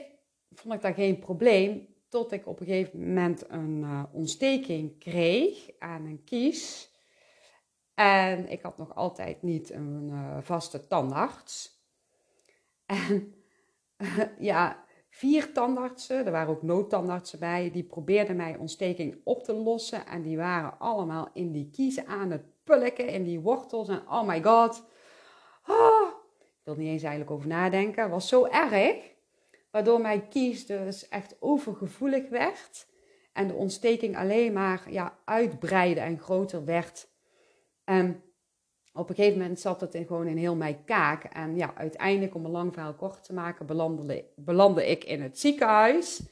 [0.51, 1.91] vond ik dat geen probleem.
[2.09, 6.91] Tot ik op een gegeven moment een uh, ontsteking kreeg aan een kies.
[7.95, 11.82] En ik had nog altijd niet een uh, vaste tandarts.
[12.93, 13.35] En
[13.99, 19.53] uh, ja, vier tandartsen, er waren ook noodtandartsen bij, die probeerden mij ontsteking op te
[19.53, 20.07] lossen.
[20.07, 23.89] En die waren allemaal in die kiezen aan het pulken, in die wortels.
[23.89, 24.85] En oh my god,
[25.67, 28.11] oh, ik wil niet eens eigenlijk over nadenken.
[28.11, 28.97] Was zo erg,
[29.71, 32.87] waardoor mijn kies dus echt overgevoelig werd.
[33.33, 37.09] En de ontsteking alleen maar ja, uitbreidde en groter werd.
[37.85, 38.23] En
[38.93, 41.25] op een gegeven moment zat het in, gewoon in heel mijn kaak.
[41.25, 45.39] En ja, uiteindelijk, om een lang verhaal kort te maken, belandde, belandde ik in het
[45.39, 46.23] ziekenhuis.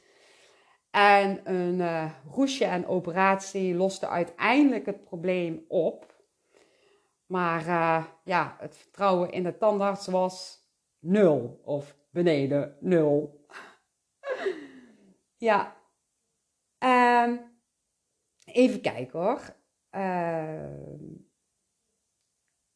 [0.91, 6.23] En een uh, roesje en operatie loste uiteindelijk het probleem op.
[7.25, 10.59] Maar uh, ja, het vertrouwen in de tandarts was
[10.99, 13.45] nul of beneden nul.
[15.49, 15.75] ja,
[17.23, 17.39] um,
[18.45, 19.55] even kijken hoor.
[19.91, 21.30] Uh,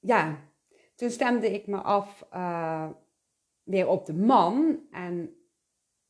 [0.06, 0.50] ja,
[0.96, 2.90] toen stemde ik me af uh,
[3.64, 4.80] weer op de man.
[4.92, 5.36] En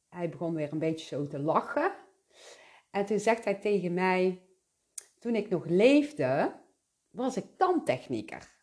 [0.10, 1.96] hij begon weer een beetje zo te lachen.
[2.92, 4.48] En toen zegt hij tegen mij:
[5.20, 6.60] Toen ik nog leefde,
[7.10, 8.54] was ik tandtechnieker.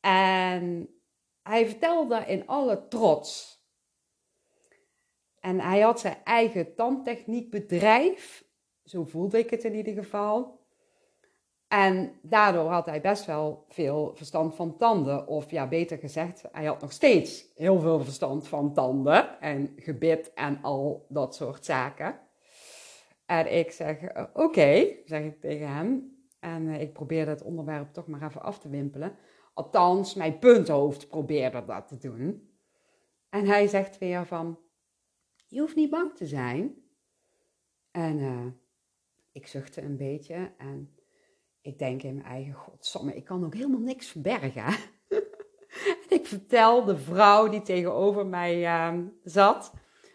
[0.00, 0.88] En
[1.42, 3.60] hij vertelde in alle trots.
[5.40, 8.44] En hij had zijn eigen tandtechniekbedrijf.
[8.84, 10.61] Zo voelde ik het in ieder geval.
[11.72, 15.26] En daardoor had hij best wel veel verstand van tanden.
[15.26, 20.32] Of ja, beter gezegd, hij had nog steeds heel veel verstand van tanden en gebit
[20.34, 22.20] en al dat soort zaken.
[23.26, 26.16] En ik zeg, eh, oké, zeg ik tegen hem.
[26.40, 29.16] En uh, ik probeerde het onderwerp toch maar even af te wimpelen.
[29.54, 32.50] Althans, mijn punthoofd probeerde dat te doen.
[33.28, 34.58] En hij zegt weer van,
[35.48, 36.74] je hoeft niet bang te zijn.
[37.90, 38.46] En uh,
[39.32, 40.96] ik zuchtte een beetje en
[41.62, 44.64] ik denk in mijn eigen, godsamme, ik kan ook helemaal niks verbergen.
[45.08, 49.72] en ik vertel de vrouw die tegenover mij uh, zat,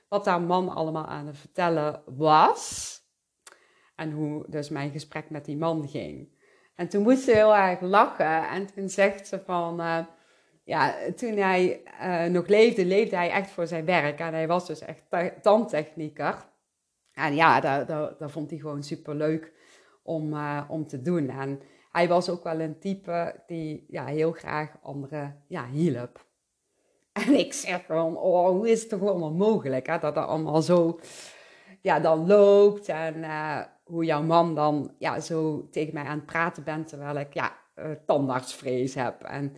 [0.10, 2.95] wat haar man allemaal aan het vertellen was.
[3.95, 6.36] En hoe dus mijn gesprek met die man ging.
[6.76, 8.50] En toen moest ze heel erg lachen.
[8.50, 10.06] En toen zegt ze van, uh,
[10.64, 14.20] ja, toen hij uh, nog leefde, leefde hij echt voor zijn werk.
[14.20, 15.04] En hij was dus echt
[15.41, 16.50] tandtechnieker.
[17.14, 17.86] En ja,
[18.18, 19.54] dat vond hij gewoon super leuk
[20.08, 21.30] om, uh, om te doen.
[21.30, 26.26] En hij was ook wel een type die ja, heel graag anderen ja, hielp.
[27.12, 30.62] En ik zeg gewoon, oh, hoe is het toch allemaal mogelijk hè, dat dat allemaal
[30.62, 30.99] zo
[31.82, 32.88] ja, dan loopt.
[32.88, 37.16] En uh, hoe jouw man dan ja, zo tegen mij aan het praten bent terwijl
[37.16, 39.24] ik ja, uh, tandartsvrees heb.
[39.24, 39.58] En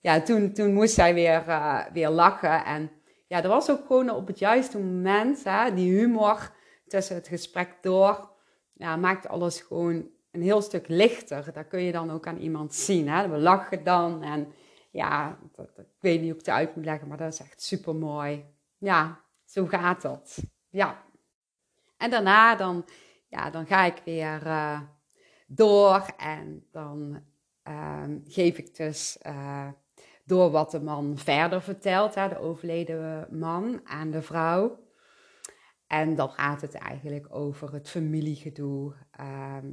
[0.00, 1.44] ja, toen, toen moest hij weer,
[1.92, 2.90] weer lachen en
[3.26, 6.52] ja, dat was ook gewoon op het juiste moment, hè, die humor
[6.86, 8.28] tussen het gesprek door,
[8.74, 11.52] ja, maakt alles gewoon een heel stuk lichter.
[11.52, 13.08] Dat kun je dan ook aan iemand zien.
[13.08, 13.28] Hè?
[13.28, 14.52] We lachen dan en
[14.90, 15.38] ja,
[15.76, 18.44] ik weet niet hoe ik het uit moet leggen, maar dat is echt super mooi.
[18.78, 20.38] Ja, zo gaat dat.
[20.70, 21.02] Ja.
[21.96, 22.84] En daarna dan,
[23.28, 24.80] ja, dan ga ik weer uh,
[25.46, 27.22] door en dan
[27.68, 29.68] uh, geef ik dus uh,
[30.24, 34.78] door wat de man verder vertelt, hè, de overleden man aan de vrouw.
[35.86, 38.94] En dan gaat het eigenlijk over het familiegedoe.
[39.10, 39.72] Ehm,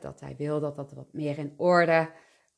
[0.00, 2.10] dat hij wil dat dat wat meer in orde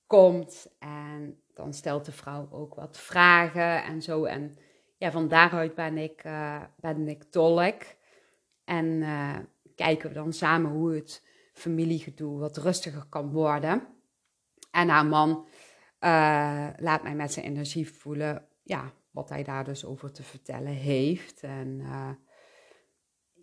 [0.06, 0.76] komt.
[0.78, 4.24] En dan stelt de vrouw ook wat vragen en zo.
[4.24, 4.58] En
[4.96, 7.82] ja, van daaruit ben ik, uh, ben ik tolk.
[8.64, 9.36] En uh,
[9.74, 13.86] kijken we dan samen hoe het familiegedoe wat rustiger kan worden.
[14.70, 15.30] En haar man
[16.00, 20.72] uh, laat mij met zijn energie voelen ja, wat hij daar dus over te vertellen
[20.72, 21.42] heeft.
[21.42, 21.80] En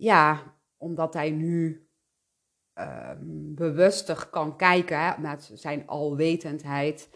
[0.01, 1.87] ja, omdat hij nu
[2.73, 7.09] um, bewuster kan kijken met zijn alwetendheid,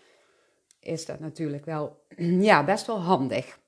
[0.80, 2.06] is dat natuurlijk wel
[2.50, 3.60] ja, best wel handig.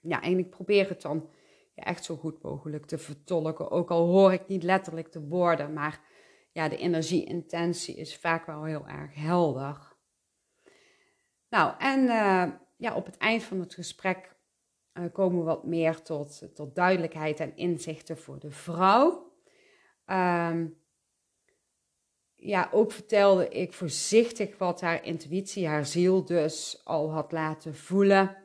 [0.00, 1.30] Ja, en ik probeer het dan
[1.74, 3.70] echt zo goed mogelijk te vertolken.
[3.70, 6.00] Ook al hoor ik niet letterlijk de woorden, maar
[6.52, 9.96] ja, de energie-intentie is vaak wel heel erg helder.
[11.48, 12.44] Nou, en uh,
[12.76, 14.37] ja, op het eind van het gesprek uh,
[15.12, 19.32] komen we wat meer tot, tot duidelijkheid en inzichten voor de vrouw.
[20.06, 20.76] Um,
[22.34, 28.36] ja, ook vertelde ik voorzichtig wat haar intuïtie, haar ziel dus al had laten voelen.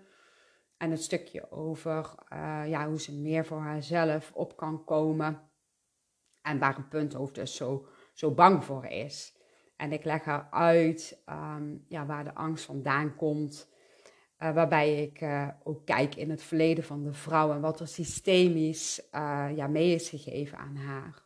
[0.77, 5.41] En het stukje over uh, ja, hoe ze meer voor haarzelf op kan komen.
[6.41, 9.37] En waar een punthoofd dus zo, zo bang voor is.
[9.75, 13.72] En ik leg haar uit um, ja, waar de angst vandaan komt.
[14.43, 17.87] Uh, waarbij ik uh, ook kijk in het verleden van de vrouw en wat er
[17.87, 19.01] systemisch
[19.55, 21.21] ja, mee is gegeven aan haar.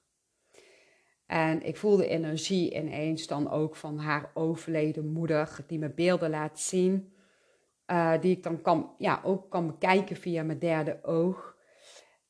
[1.25, 6.29] En ik voel de energie ineens dan ook van haar overleden moeder, die me beelden
[6.29, 7.13] laat zien.
[8.19, 11.55] Die ik dan kan, ja, ook kan bekijken via mijn derde oog.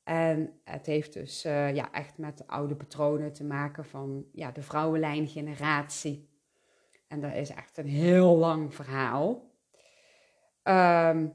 [0.03, 4.61] En het heeft dus ja, echt met de oude patronen te maken van ja, de
[4.61, 6.29] vrouwenlijngeneratie.
[7.07, 9.46] En dat is echt een heel lang verhaal.
[10.67, 11.33] Um,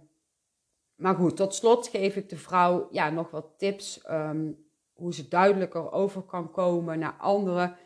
[0.94, 5.28] maar goed, tot slot geef ik de vrouw ja, nog wat tips um, hoe ze
[5.28, 7.76] duidelijker over kan komen naar anderen.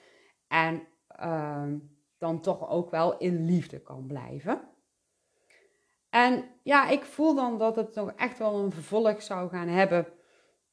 [0.49, 0.83] En
[1.21, 1.73] uh,
[2.19, 4.61] dan toch ook wel in liefde kan blijven.
[6.11, 10.07] En ja, ik voel dan dat het nog echt wel een vervolg zou gaan hebben.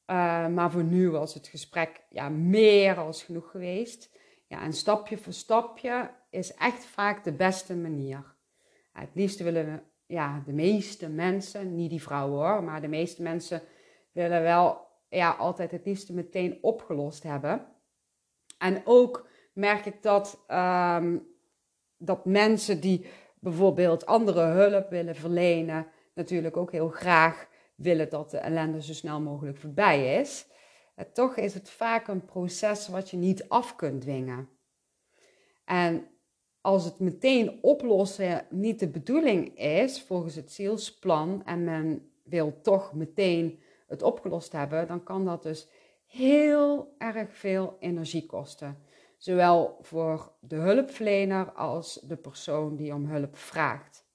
[0.06, 4.10] Uh, maar voor nu was het gesprek ja, meer als genoeg geweest.
[4.46, 8.34] Ja, en stapje voor stapje is echt vaak de beste manier.
[8.92, 9.82] Het liefste willen
[10.14, 13.62] ja, de meeste mensen, niet die vrouwen hoor, maar de meeste mensen
[14.12, 17.66] willen wel ja, altijd het liefste meteen opgelost hebben.
[18.58, 21.26] En ook merk ik dat, um,
[21.96, 23.06] dat mensen die
[23.40, 29.20] bijvoorbeeld andere hulp willen verlenen, natuurlijk ook heel graag willen dat de ellende zo snel
[29.20, 30.46] mogelijk voorbij is.
[30.94, 34.48] En toch is het vaak een proces wat je niet af kunt dwingen.
[35.64, 36.06] En
[36.64, 42.94] als het meteen oplossen niet de bedoeling is volgens het zielsplan en men wil toch
[42.94, 45.68] meteen het opgelost hebben, dan kan dat dus
[46.06, 48.78] heel erg veel energie kosten.
[49.18, 54.06] Zowel voor de hulpverlener als de persoon die om hulp vraagt.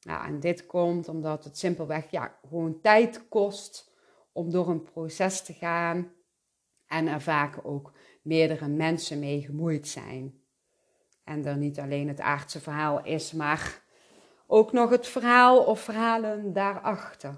[0.00, 3.92] Nou, en dit komt omdat het simpelweg ja, gewoon tijd kost
[4.32, 6.12] om door een proces te gaan
[6.86, 7.92] en er vaak ook
[8.22, 10.37] meerdere mensen mee gemoeid zijn.
[11.28, 13.82] En er niet alleen het aardse verhaal is, maar
[14.46, 17.36] ook nog het verhaal of verhalen daarachter.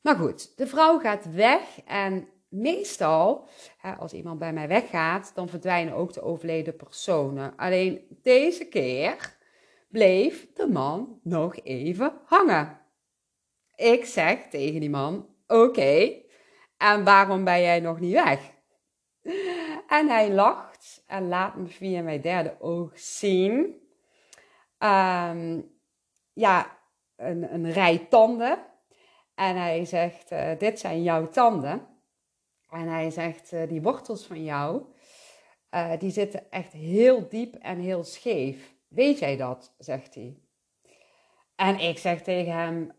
[0.00, 3.48] Maar goed, de vrouw gaat weg en meestal,
[3.98, 7.56] als iemand bij mij weggaat, dan verdwijnen ook de overleden personen.
[7.56, 9.36] Alleen deze keer
[9.88, 12.80] bleef de man nog even hangen.
[13.76, 16.12] Ik zeg tegen die man: Oké,
[16.76, 18.54] en waarom ben jij nog niet weg?
[19.88, 20.75] En hij lacht
[21.06, 23.56] en laat me via mijn derde oog zien.
[24.78, 25.74] Um,
[26.32, 26.78] ja,
[27.16, 28.58] een, een rij tanden
[29.36, 31.86] en hij zegt, uh, dit zijn jouw tanden.
[32.70, 34.82] En hij zegt, uh, die wortels van jou,
[35.70, 38.74] uh, die zitten echt heel diep en heel scheef.
[38.88, 39.74] Weet jij dat?
[39.78, 40.38] zegt hij.
[41.56, 42.92] En ik zeg tegen hem,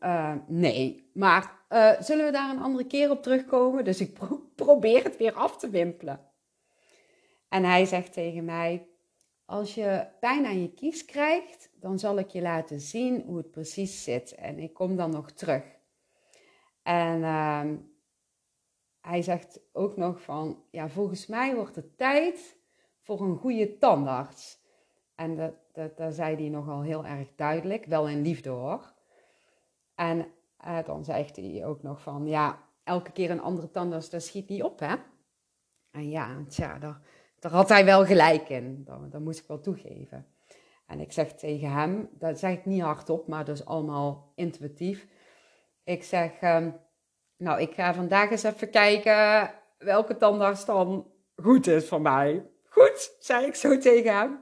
[0.48, 1.52] nee, maar
[2.00, 3.84] zullen we daar een andere keer op terugkomen?
[3.84, 6.27] Dus ik pro probeer het weer af te wimpelen.
[7.50, 8.88] En hij zegt tegen mij,
[9.46, 13.52] als je pijn aan je kies krijgt, dan zal ik je laten zien hoe het
[13.52, 14.36] precies zit.
[14.36, 15.64] En ik kom dan nog terug.
[16.84, 17.76] En ehm,
[19.02, 22.58] hij zegt ook nog van, ja, volgens mij wordt het tijd
[23.02, 24.60] voor een goede tandarts.
[25.16, 28.94] En dat, dat, dat zei hij nogal heel erg duidelijk, wel in liefde hoor.
[29.96, 30.28] En
[30.66, 34.50] uh, dan zegt hij ook nog van, ja, elke keer een andere tandarts, dat schiet
[34.50, 34.96] niet op, hè?
[35.92, 37.02] En ja, tja, daar,
[37.40, 38.84] daar had hij wel gelijk in.
[39.10, 40.26] Dat, moest ik wel toegeven.
[40.86, 45.08] En ik zeg tegen hem, dat zeg ik niet hardop, maar dat is allemaal intuïtief.
[45.84, 46.76] Ik zeg, um,
[47.38, 52.46] nou, ik ga vandaag eens even kijken welke tandarts dan goed is voor mij.
[52.64, 54.40] Goed, zei ik zo tegen hem.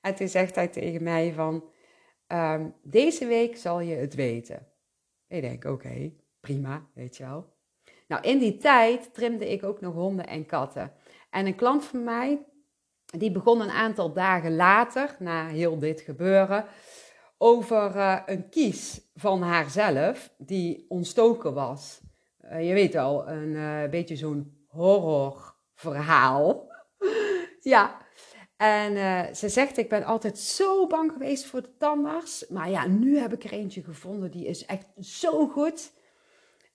[0.00, 1.64] En toen zegt hij tegen mij van,
[2.28, 4.66] um, deze week zal je het weten.
[5.28, 7.52] Ik denk, oké, prima, weet je wel.
[8.08, 10.92] Nou, in die tijd trimde ik ook nog honden en katten.
[11.34, 12.46] En een klant van mij,
[13.04, 16.64] die begon een aantal dagen later, na heel dit gebeuren,
[17.38, 22.00] over uh, een kies van haarzelf die ontstoken was.
[22.44, 26.72] Uh, je weet wel, een uh, beetje zo'n horrorverhaal.
[27.60, 27.96] ja,
[28.56, 32.46] en ze zegt, ik ben altijd zo bang geweest voor de tandarts.
[32.48, 35.92] Maar ja, nu heb ik er eentje gevonden, die is echt zo goed.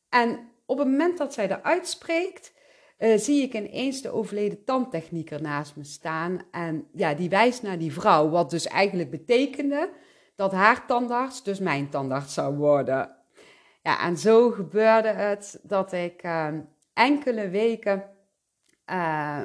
[0.09, 2.57] En op het moment dat zij dat uitspreekt,
[2.99, 6.41] uh, zie ik ineens de overleden tandtechnieker naast me staan.
[6.51, 9.89] En ja, die wijst naar die vrouw, wat dus eigenlijk betekende
[10.35, 13.15] dat haar tandarts dus mijn tandarts zou worden.
[13.81, 16.47] Ja, en zo gebeurde het dat ik uh,
[16.93, 18.09] enkele weken,
[18.91, 19.41] uh,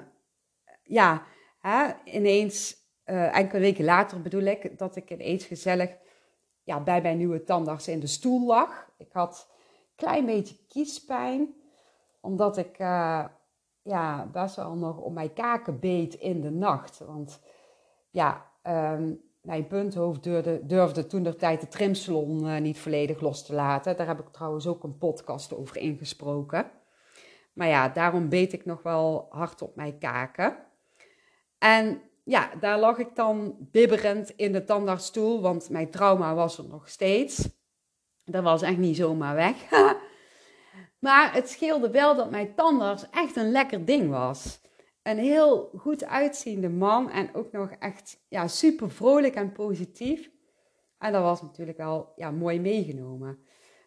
[0.83, 1.27] ja,
[2.05, 5.97] ineens, enkele weken later bedoel ik, dat ik ineens gezellig
[6.63, 8.91] ja, bij mijn nieuwe tandarts in de stoel lag.
[8.99, 11.55] Ik had een klein beetje kiespijn,
[12.21, 12.79] omdat ik
[13.85, 16.99] ja, best wel nog op mijn kaken beet in de nacht.
[16.99, 17.41] Want
[18.11, 23.47] ja, um, mijn punthoofd durfde, durfde toen de tijd de trimsalon uh, niet volledig los
[23.47, 23.97] te laten.
[23.97, 26.71] Daar heb ik trouwens ook een podcast over ingesproken.
[27.53, 30.57] Maar ja, daarom beet ik nog wel hard op mijn kaken.
[31.59, 36.69] En ja, daar lag ik dan bibberend in de tandartsstoel, want mijn trauma was er
[36.69, 37.49] nog steeds.
[38.25, 39.57] Dat was echt niet zomaar weg.
[41.05, 44.61] Maar het scheelde wel dat mijn tandarts echt een lekker ding was.
[45.03, 50.31] Een heel goed uitziende man en ook nog echt ja, super vrolijk en positief.
[50.99, 53.39] En dat was natuurlijk wel ja, mooi meegenomen.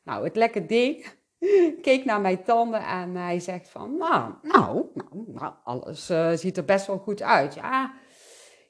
[0.04, 1.06] Nou, het lekker ding
[1.82, 6.58] keek naar mijn tanden en hij zegt van, nou, nou, nou, nou alles uh, ziet
[6.58, 7.54] er best wel goed uit.
[7.54, 7.94] Ja,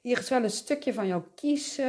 [0.02, 1.80] hier is wel een stukje van jouw kies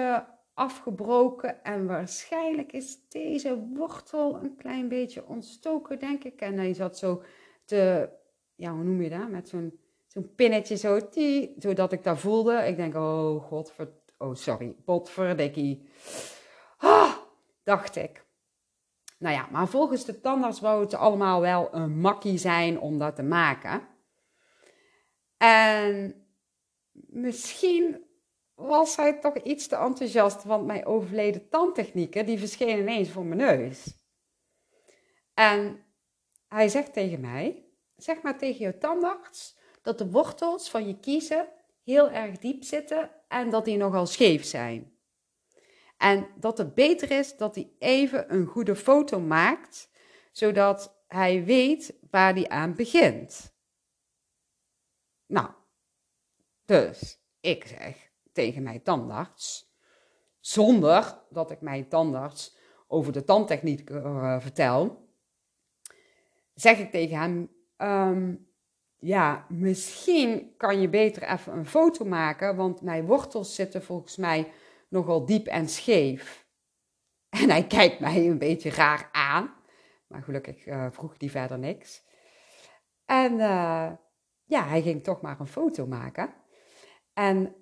[0.59, 6.41] afgebroken en waarschijnlijk is deze wortel een klein beetje ontstoken, denk ik.
[6.41, 7.21] En hij zat zo
[7.65, 8.09] te,
[8.55, 9.29] ja, hoe noem je dat?
[9.29, 12.53] Met zo'n zo'n pinnetje zo, die, zodat ik dat voelde.
[12.53, 13.73] Ik denk, oh god,
[14.17, 15.89] oh sorry, potverdikkie.
[16.77, 17.15] Ah,
[17.63, 18.25] dacht ik.
[19.17, 23.15] Nou ja, maar volgens de tandarts wou het allemaal wel een makkie zijn om dat
[23.15, 23.81] te maken.
[25.37, 26.15] En
[26.91, 28.08] misschien
[28.59, 33.39] was hij toch iets te enthousiast, want mijn overleden tandtechnieker, die verscheen ineens voor mijn
[33.39, 33.95] neus.
[35.33, 35.85] En
[36.47, 41.47] hij zegt tegen mij, zeg maar tegen je tandarts, dat de wortels van je kiezen
[41.83, 44.97] heel erg diep zitten en dat die nogal scheef zijn.
[45.97, 49.89] En dat het beter is dat hij even een goede foto maakt,
[50.31, 53.53] zodat hij weet waar hij aan begint.
[55.25, 55.49] Nou,
[56.65, 58.08] dus ik zeg,
[58.39, 59.73] tegen mijn tandarts.
[60.39, 65.07] Zonder dat ik mijn tandarts over de tandtechniek uh, vertel.
[66.53, 68.47] Zeg ik tegen hem: um,
[68.97, 74.51] Ja, misschien kan je beter even een foto maken, want mijn wortels zitten volgens mij
[74.89, 76.23] nogal diep en scheef.
[77.41, 79.53] En hij kijkt mij een beetje raar aan.
[80.07, 82.03] Maar gelukkig uh, vroeg hij verder niks.
[83.05, 83.91] En uh,
[84.45, 86.33] ja, hij ging toch maar een foto maken.
[87.13, 87.55] En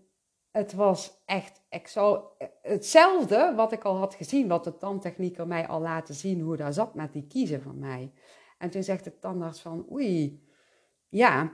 [0.52, 1.62] het was echt
[2.62, 6.74] hetzelfde wat ik al had gezien, wat de tandtechnieker mij al laten zien, hoe dat
[6.74, 8.12] zat met die kiezen van mij.
[8.58, 10.43] En toen zegt de tandarts van, oei,
[11.10, 11.54] ja,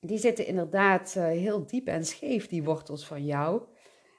[0.00, 3.62] die zitten inderdaad uh, heel diep en scheef, die wortels van jou.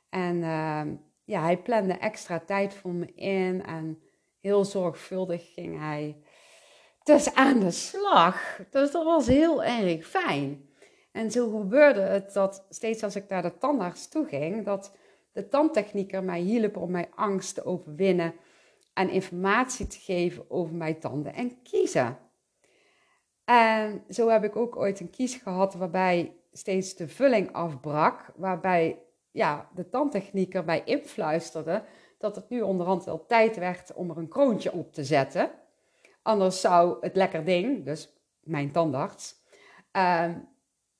[0.09, 0.81] En uh,
[1.23, 4.01] ja, hij plande extra tijd voor me in en
[4.39, 6.21] heel zorgvuldig ging hij
[7.03, 8.59] dus aan de slag.
[8.69, 10.66] Dus dat was heel erg fijn.
[11.17, 14.95] En zo gebeurde het dat steeds als ik naar de tandarts toe ging, dat
[15.31, 18.33] de tandtechnieker mij hielp om mijn angst te overwinnen
[18.93, 22.17] en informatie te geven over mijn tanden en kiezen.
[23.45, 28.99] En zo heb ik ook ooit een kies gehad waarbij steeds de vulling afbrak, waarbij
[29.31, 31.83] ja, de tandtechnieker mij influisterde
[32.17, 35.51] dat het nu onderhand wel tijd werd om er een kroontje op te zetten.
[36.21, 39.35] Anders zou het lekker ding, dus mijn tandarts,
[39.91, 40.33] ehm,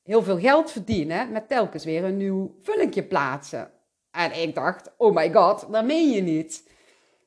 [0.08, 3.70] heel veel geld verdienen met telkens weer een nieuw vullingje plaatsen.
[4.10, 6.70] En ik dacht, oh my god, dat meen je niet.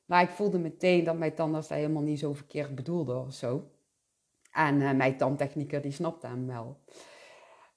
[0.04, 3.70] Maar ik voelde meteen dat mijn tandarts dat helemaal niet zo verkeerd bedoelde of zo.
[4.52, 6.80] En uh, mijn tandtechnieker die snapte hem wel.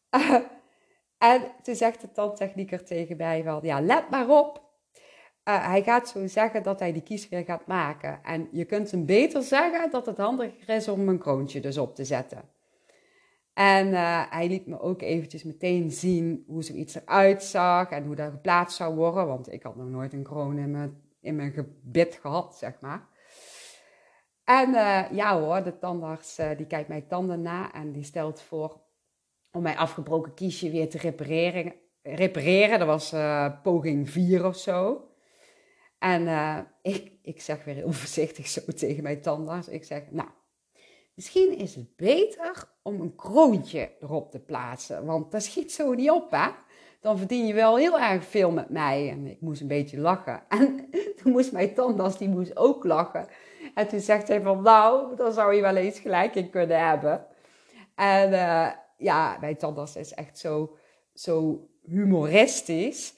[1.18, 4.64] en toen zegt de tandtechnieker tegen mij wel, ja, let maar op.
[5.44, 8.20] Uh, hij gaat zo zeggen dat hij die kies weer gaat maken.
[8.24, 11.96] En je kunt hem beter zeggen dat het handiger is om een kroontje dus op
[11.96, 12.55] te zetten.
[13.56, 18.16] En uh, hij liet me ook eventjes meteen zien hoe zoiets eruit zag en hoe
[18.16, 19.28] dat geplaatst zou worden.
[19.28, 23.08] Want ik had nog nooit een kroon in mijn, in mijn gebit gehad, zeg maar.
[24.44, 28.42] En uh, ja hoor, de tandarts uh, die kijkt mijn tanden na en die stelt
[28.42, 28.82] voor
[29.52, 31.74] om mijn afgebroken kiesje weer te repareren.
[32.02, 32.80] repareren.
[32.80, 33.16] Dat was
[33.62, 35.10] poging 4 of zo.
[36.00, 36.28] En
[36.82, 39.68] ik, ik zeg weer heel voorzichtig zo tegen mijn tandarts.
[39.68, 40.30] Ik zeg, nou,
[41.16, 46.10] Misschien is het beter om een kroontje erop te plaatsen, want dat schiet zo niet
[46.10, 46.48] op, hè?
[47.00, 49.10] Dan verdien je wel heel erg veel met mij.
[49.10, 50.44] En ik moest een beetje lachen.
[50.50, 53.28] En toen moest mijn tandarts, die moest ook lachen.
[53.74, 57.26] En toen zegt hij van, nou, dan zou je wel eens gelijk in kunnen hebben.
[57.96, 60.78] En uh, ja, mijn tandarts is echt zo,
[61.14, 63.16] zo humoristisch.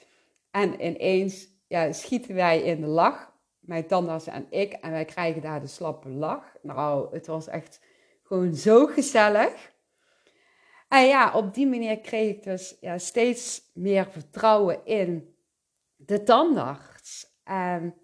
[0.50, 4.72] En ineens ja, schieten wij in de lach, mijn tandarts en ik.
[4.72, 6.56] En wij krijgen daar de slappe lach.
[6.62, 7.80] Nou, het was echt
[8.28, 9.72] gewoon zo gezellig.
[10.88, 15.34] En ja, op die manier kreeg ik dus ja, steeds meer vertrouwen in
[15.96, 17.36] de tandarts.
[17.44, 17.94] En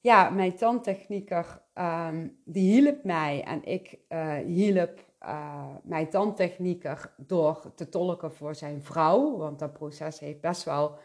[0.00, 7.72] ja, mijn tandtechnieker, um, die hielp mij en ik uh, hielp uh, mijn tandtechnieker door
[7.74, 9.36] te tolken voor zijn vrouw.
[9.36, 10.98] Want dat proces heeft best wel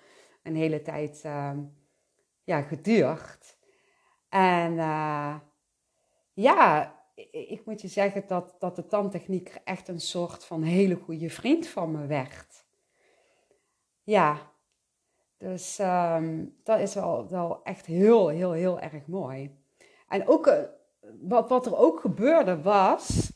[0.43, 1.51] een hele tijd uh,
[2.43, 3.57] ja, geduurd.
[4.29, 5.35] En uh,
[6.33, 6.95] ja,
[7.31, 11.67] ik moet je zeggen dat, dat de tandtechnieker echt een soort van hele goede vriend
[11.67, 12.65] van me werd.
[14.03, 14.51] Ja,
[15.37, 19.57] dus um, dat is wel, wel echt heel, heel, heel erg mooi.
[20.07, 20.63] En ook uh,
[21.21, 23.31] wat, wat er ook gebeurde was,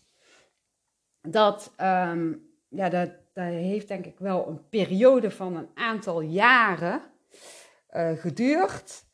[1.21, 7.01] dat, um, ja, dat, dat heeft denk ik wel een periode van een aantal jaren
[7.91, 9.06] uh, geduurd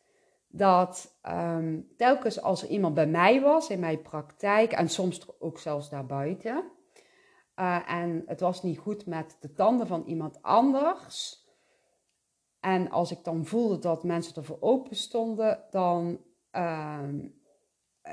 [0.55, 5.59] dat um, telkens als er iemand bij mij was in mijn praktijk en soms ook
[5.59, 6.71] zelfs daarbuiten.
[7.59, 11.45] Uh, en het was niet goed met de tanden van iemand anders.
[12.59, 16.19] En als ik dan voelde dat mensen ervoor open stonden, dan
[16.51, 16.99] uh,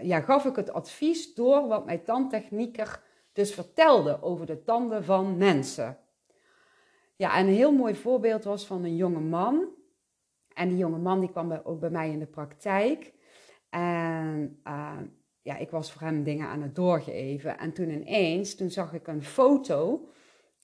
[0.03, 5.37] ja, gaf ik het advies door wat mijn tandtechnieker dus vertelde over de tanden van
[5.37, 5.99] mensen.
[7.17, 9.79] Ja, en een heel mooi voorbeeld was van een jonge man
[10.61, 13.13] en die jonge man die kwam ook bij mij in de praktijk.
[13.71, 14.99] En uh,
[15.43, 17.59] ja, ik was voor hem dingen aan het doorgeven.
[17.59, 20.09] En toen ineens, toen zag ik een foto,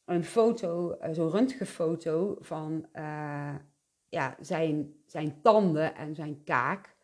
[0.05, 3.55] een foto, uh, zo'n röntgenfoto van uh,
[4.09, 6.97] ja, zijn, zijn tanden en zijn kaak.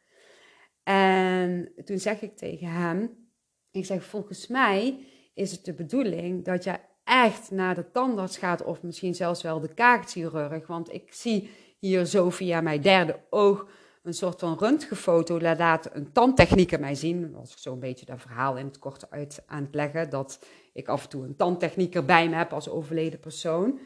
[0.82, 3.28] En toen zeg ik tegen hem,
[3.70, 8.64] ik zeg volgens mij is het de bedoeling dat je echt naar de tandarts gaat
[8.64, 10.66] of misschien zelfs wel de kaakchirurg.
[10.66, 11.50] Want ik zie
[11.82, 13.66] hier zo via mijn derde oog
[14.02, 17.34] een soort van röntgenfoto laat een tandtechnieker mij zien.
[17.36, 20.10] Als ik zo'n beetje dat verhaal in het kort uit aan het leggen.
[20.10, 20.38] Dat
[20.72, 23.78] ik af en toe een tandtechnieker bij me heb als overleden persoon.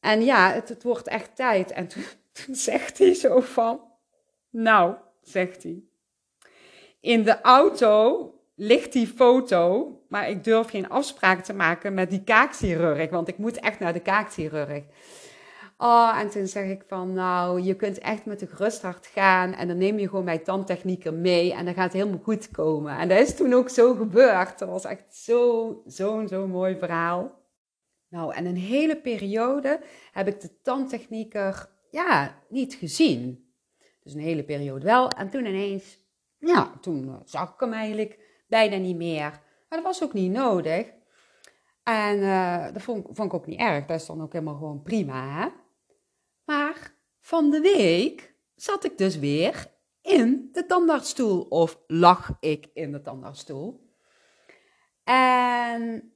[0.00, 1.70] En ja, het, het wordt echt tijd.
[1.70, 2.04] En toen,
[2.44, 3.80] toen zegt hij zo van,
[4.50, 5.82] nou, zegt hij.
[7.00, 12.24] In de auto ligt die foto, maar ik durf geen afspraak te maken met die
[12.24, 14.84] kaakchirurg, want ik moet echt naar de kaakchirurg.
[15.78, 19.52] Oh, en toen zeg ik van, nou, je kunt echt met een gerust hart gaan
[19.52, 22.98] en dan neem je gewoon mijn tandtechnieker mee en dan gaat het helemaal goed komen.
[22.98, 24.58] En dat is toen ook zo gebeurd.
[24.58, 27.44] Dat was echt zo'n, zo'n, zo'n mooi verhaal.
[28.08, 29.80] Nou, en een hele periode
[30.12, 33.50] heb ik de tandtechnieker, ja, niet gezien.
[34.02, 35.10] Dus een hele periode wel.
[35.10, 35.98] En toen ineens,
[36.38, 38.18] ja, toen zag ik hem eigenlijk
[38.48, 39.30] bijna niet meer.
[39.68, 40.92] Maar dat was ook niet nodig.
[41.82, 43.86] En uh, dat vond, vond, ik ook niet erg.
[43.86, 45.48] Dat is dan ook helemaal gewoon prima, hè?
[46.46, 49.66] Maar van de week zat ik dus weer
[50.00, 51.42] in de tandartsstoel.
[51.42, 53.90] Of lag ik in de tandartsstoel.
[55.04, 56.12] En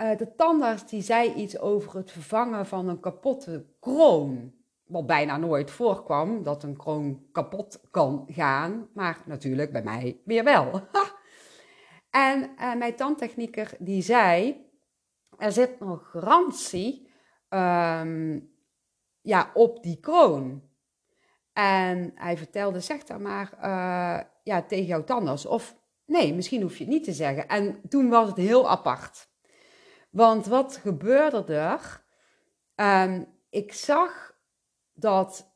[0.00, 4.54] uh, de tandarts die zei iets over het vervangen van een kapotte kroon.
[4.84, 8.88] Wat bijna nooit voorkwam, dat een kroon kapot kan gaan.
[8.94, 10.88] Maar natuurlijk bij mij weer wel.
[12.10, 14.66] en uh, mijn tandtechnieker die zei,
[15.38, 17.10] er zit nog garantie
[17.48, 18.51] um,
[19.22, 20.70] ja, op die kroon.
[21.52, 26.76] En hij vertelde, zeg dan maar uh, ja, tegen jouw tandarts of nee, misschien hoef
[26.76, 27.48] je het niet te zeggen.
[27.48, 29.28] En toen was het heel apart.
[30.10, 32.04] Want wat gebeurde er?
[32.74, 34.36] Ehm, ik zag
[34.92, 35.54] dat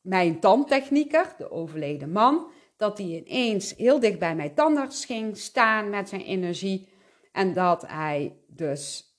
[0.00, 5.90] mijn tandtechnieker, de overleden man, dat hij ineens heel dicht bij mijn tandarts ging staan
[5.90, 6.92] met zijn energie.
[7.32, 9.12] En dat hij dus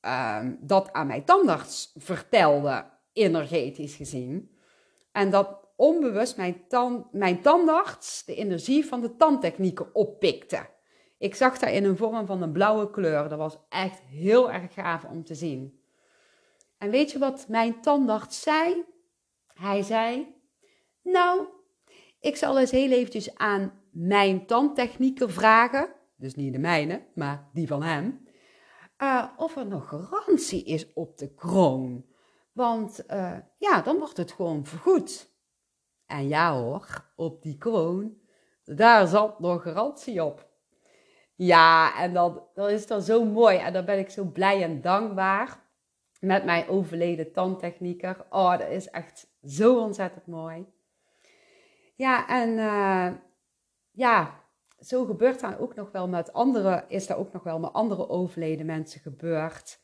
[0.00, 2.90] um, dat aan mijn tandarts vertelde,
[3.20, 4.50] energetisch gezien.
[5.12, 6.64] En dat onbewust mijn,
[7.12, 10.68] mijn tandarts de energie van de tandtechnieken oppikte.
[11.18, 13.28] Ik zag dat in een vorm van een blauwe kleur.
[13.28, 15.80] Dat was echt heel erg gaaf om te zien.
[16.78, 18.84] En weet je wat mijn tandarts zei?
[19.46, 20.34] Hij zei:
[21.02, 21.46] Nou,
[22.20, 25.92] ik zal eens heel eventjes aan mijn tandtechnieker vragen.
[26.16, 28.28] Dus niet de mijne, maar die van hem.
[29.02, 32.04] Uh, of er nog garantie is op de kroon.
[32.60, 35.30] Want uh, ja, dan wordt het gewoon vergoed.
[36.06, 38.18] En ja hoor, op die kroon,
[38.64, 40.48] daar zat nog garantie op.
[41.34, 43.56] Ja, en dat, dat is dan zo mooi.
[43.56, 45.60] En dan ben ik zo blij en dankbaar
[46.20, 48.26] met mijn overleden tandtechnieker.
[48.30, 50.66] Oh, dat is echt zo ontzettend mooi.
[51.94, 53.12] Ja, en uh,
[53.90, 54.40] ja,
[54.78, 58.08] zo gebeurt dan ook nog wel met andere, is dat ook nog wel met andere
[58.08, 59.80] overleden mensen gebeurd.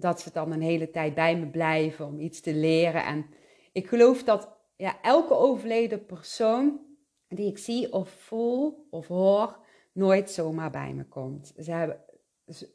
[0.00, 3.04] Dat ze dan een hele tijd bij me blijven om iets te leren.
[3.04, 3.26] En
[3.72, 6.80] ik geloof dat ja, elke overleden persoon
[7.28, 9.58] die ik zie of voel of hoor,
[9.92, 11.52] nooit zomaar bij me komt.
[11.58, 12.04] Ze hebben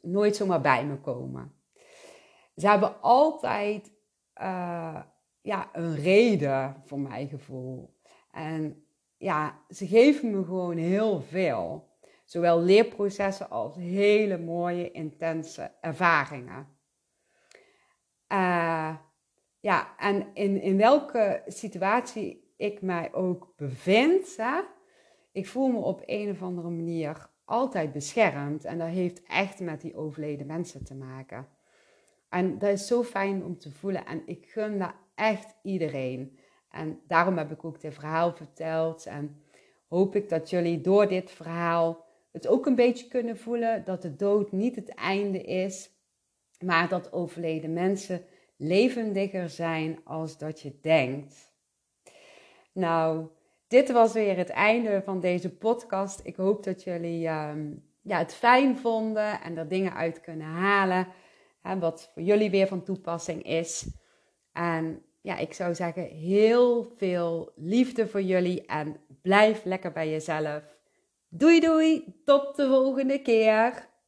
[0.02, 1.52] nooit zomaar bij me komen.
[2.56, 3.92] Ze hebben altijd
[4.40, 5.02] uh,
[5.40, 7.96] ja, een reden, voor mijn gevoel.
[8.30, 11.88] En ja, ze geven me gewoon heel veel.
[12.24, 16.75] Zowel leerprocessen als hele mooie, intense ervaringen.
[18.32, 18.96] Uh,
[19.60, 24.60] ja, en in, in welke situatie ik mij ook bevind, hè,
[25.32, 28.64] ik voel me op een of andere manier altijd beschermd.
[28.64, 31.48] En dat heeft echt met die overleden mensen te maken.
[32.28, 34.06] En dat is zo fijn om te voelen.
[34.06, 36.38] En ik gun dat echt iedereen.
[36.70, 39.06] En daarom heb ik ook dit verhaal verteld.
[39.06, 39.42] En
[39.88, 44.16] hoop ik dat jullie door dit verhaal het ook een beetje kunnen voelen dat de
[44.16, 45.90] dood niet het einde is,
[46.58, 48.24] maar dat overleden mensen
[48.56, 51.54] levendiger zijn als dat je denkt.
[52.72, 53.26] Nou,
[53.68, 56.20] dit was weer het einde van deze podcast.
[56.22, 61.08] Ik hoop dat jullie ehm, ja, het fijn vonden en er dingen uit kunnen halen.
[61.62, 63.86] Hè, wat voor jullie weer van toepassing is.
[64.52, 70.62] En ja, ik zou zeggen, heel veel liefde voor jullie en blijf lekker bij jezelf.
[71.28, 73.88] Doei doei, tot de volgende keer.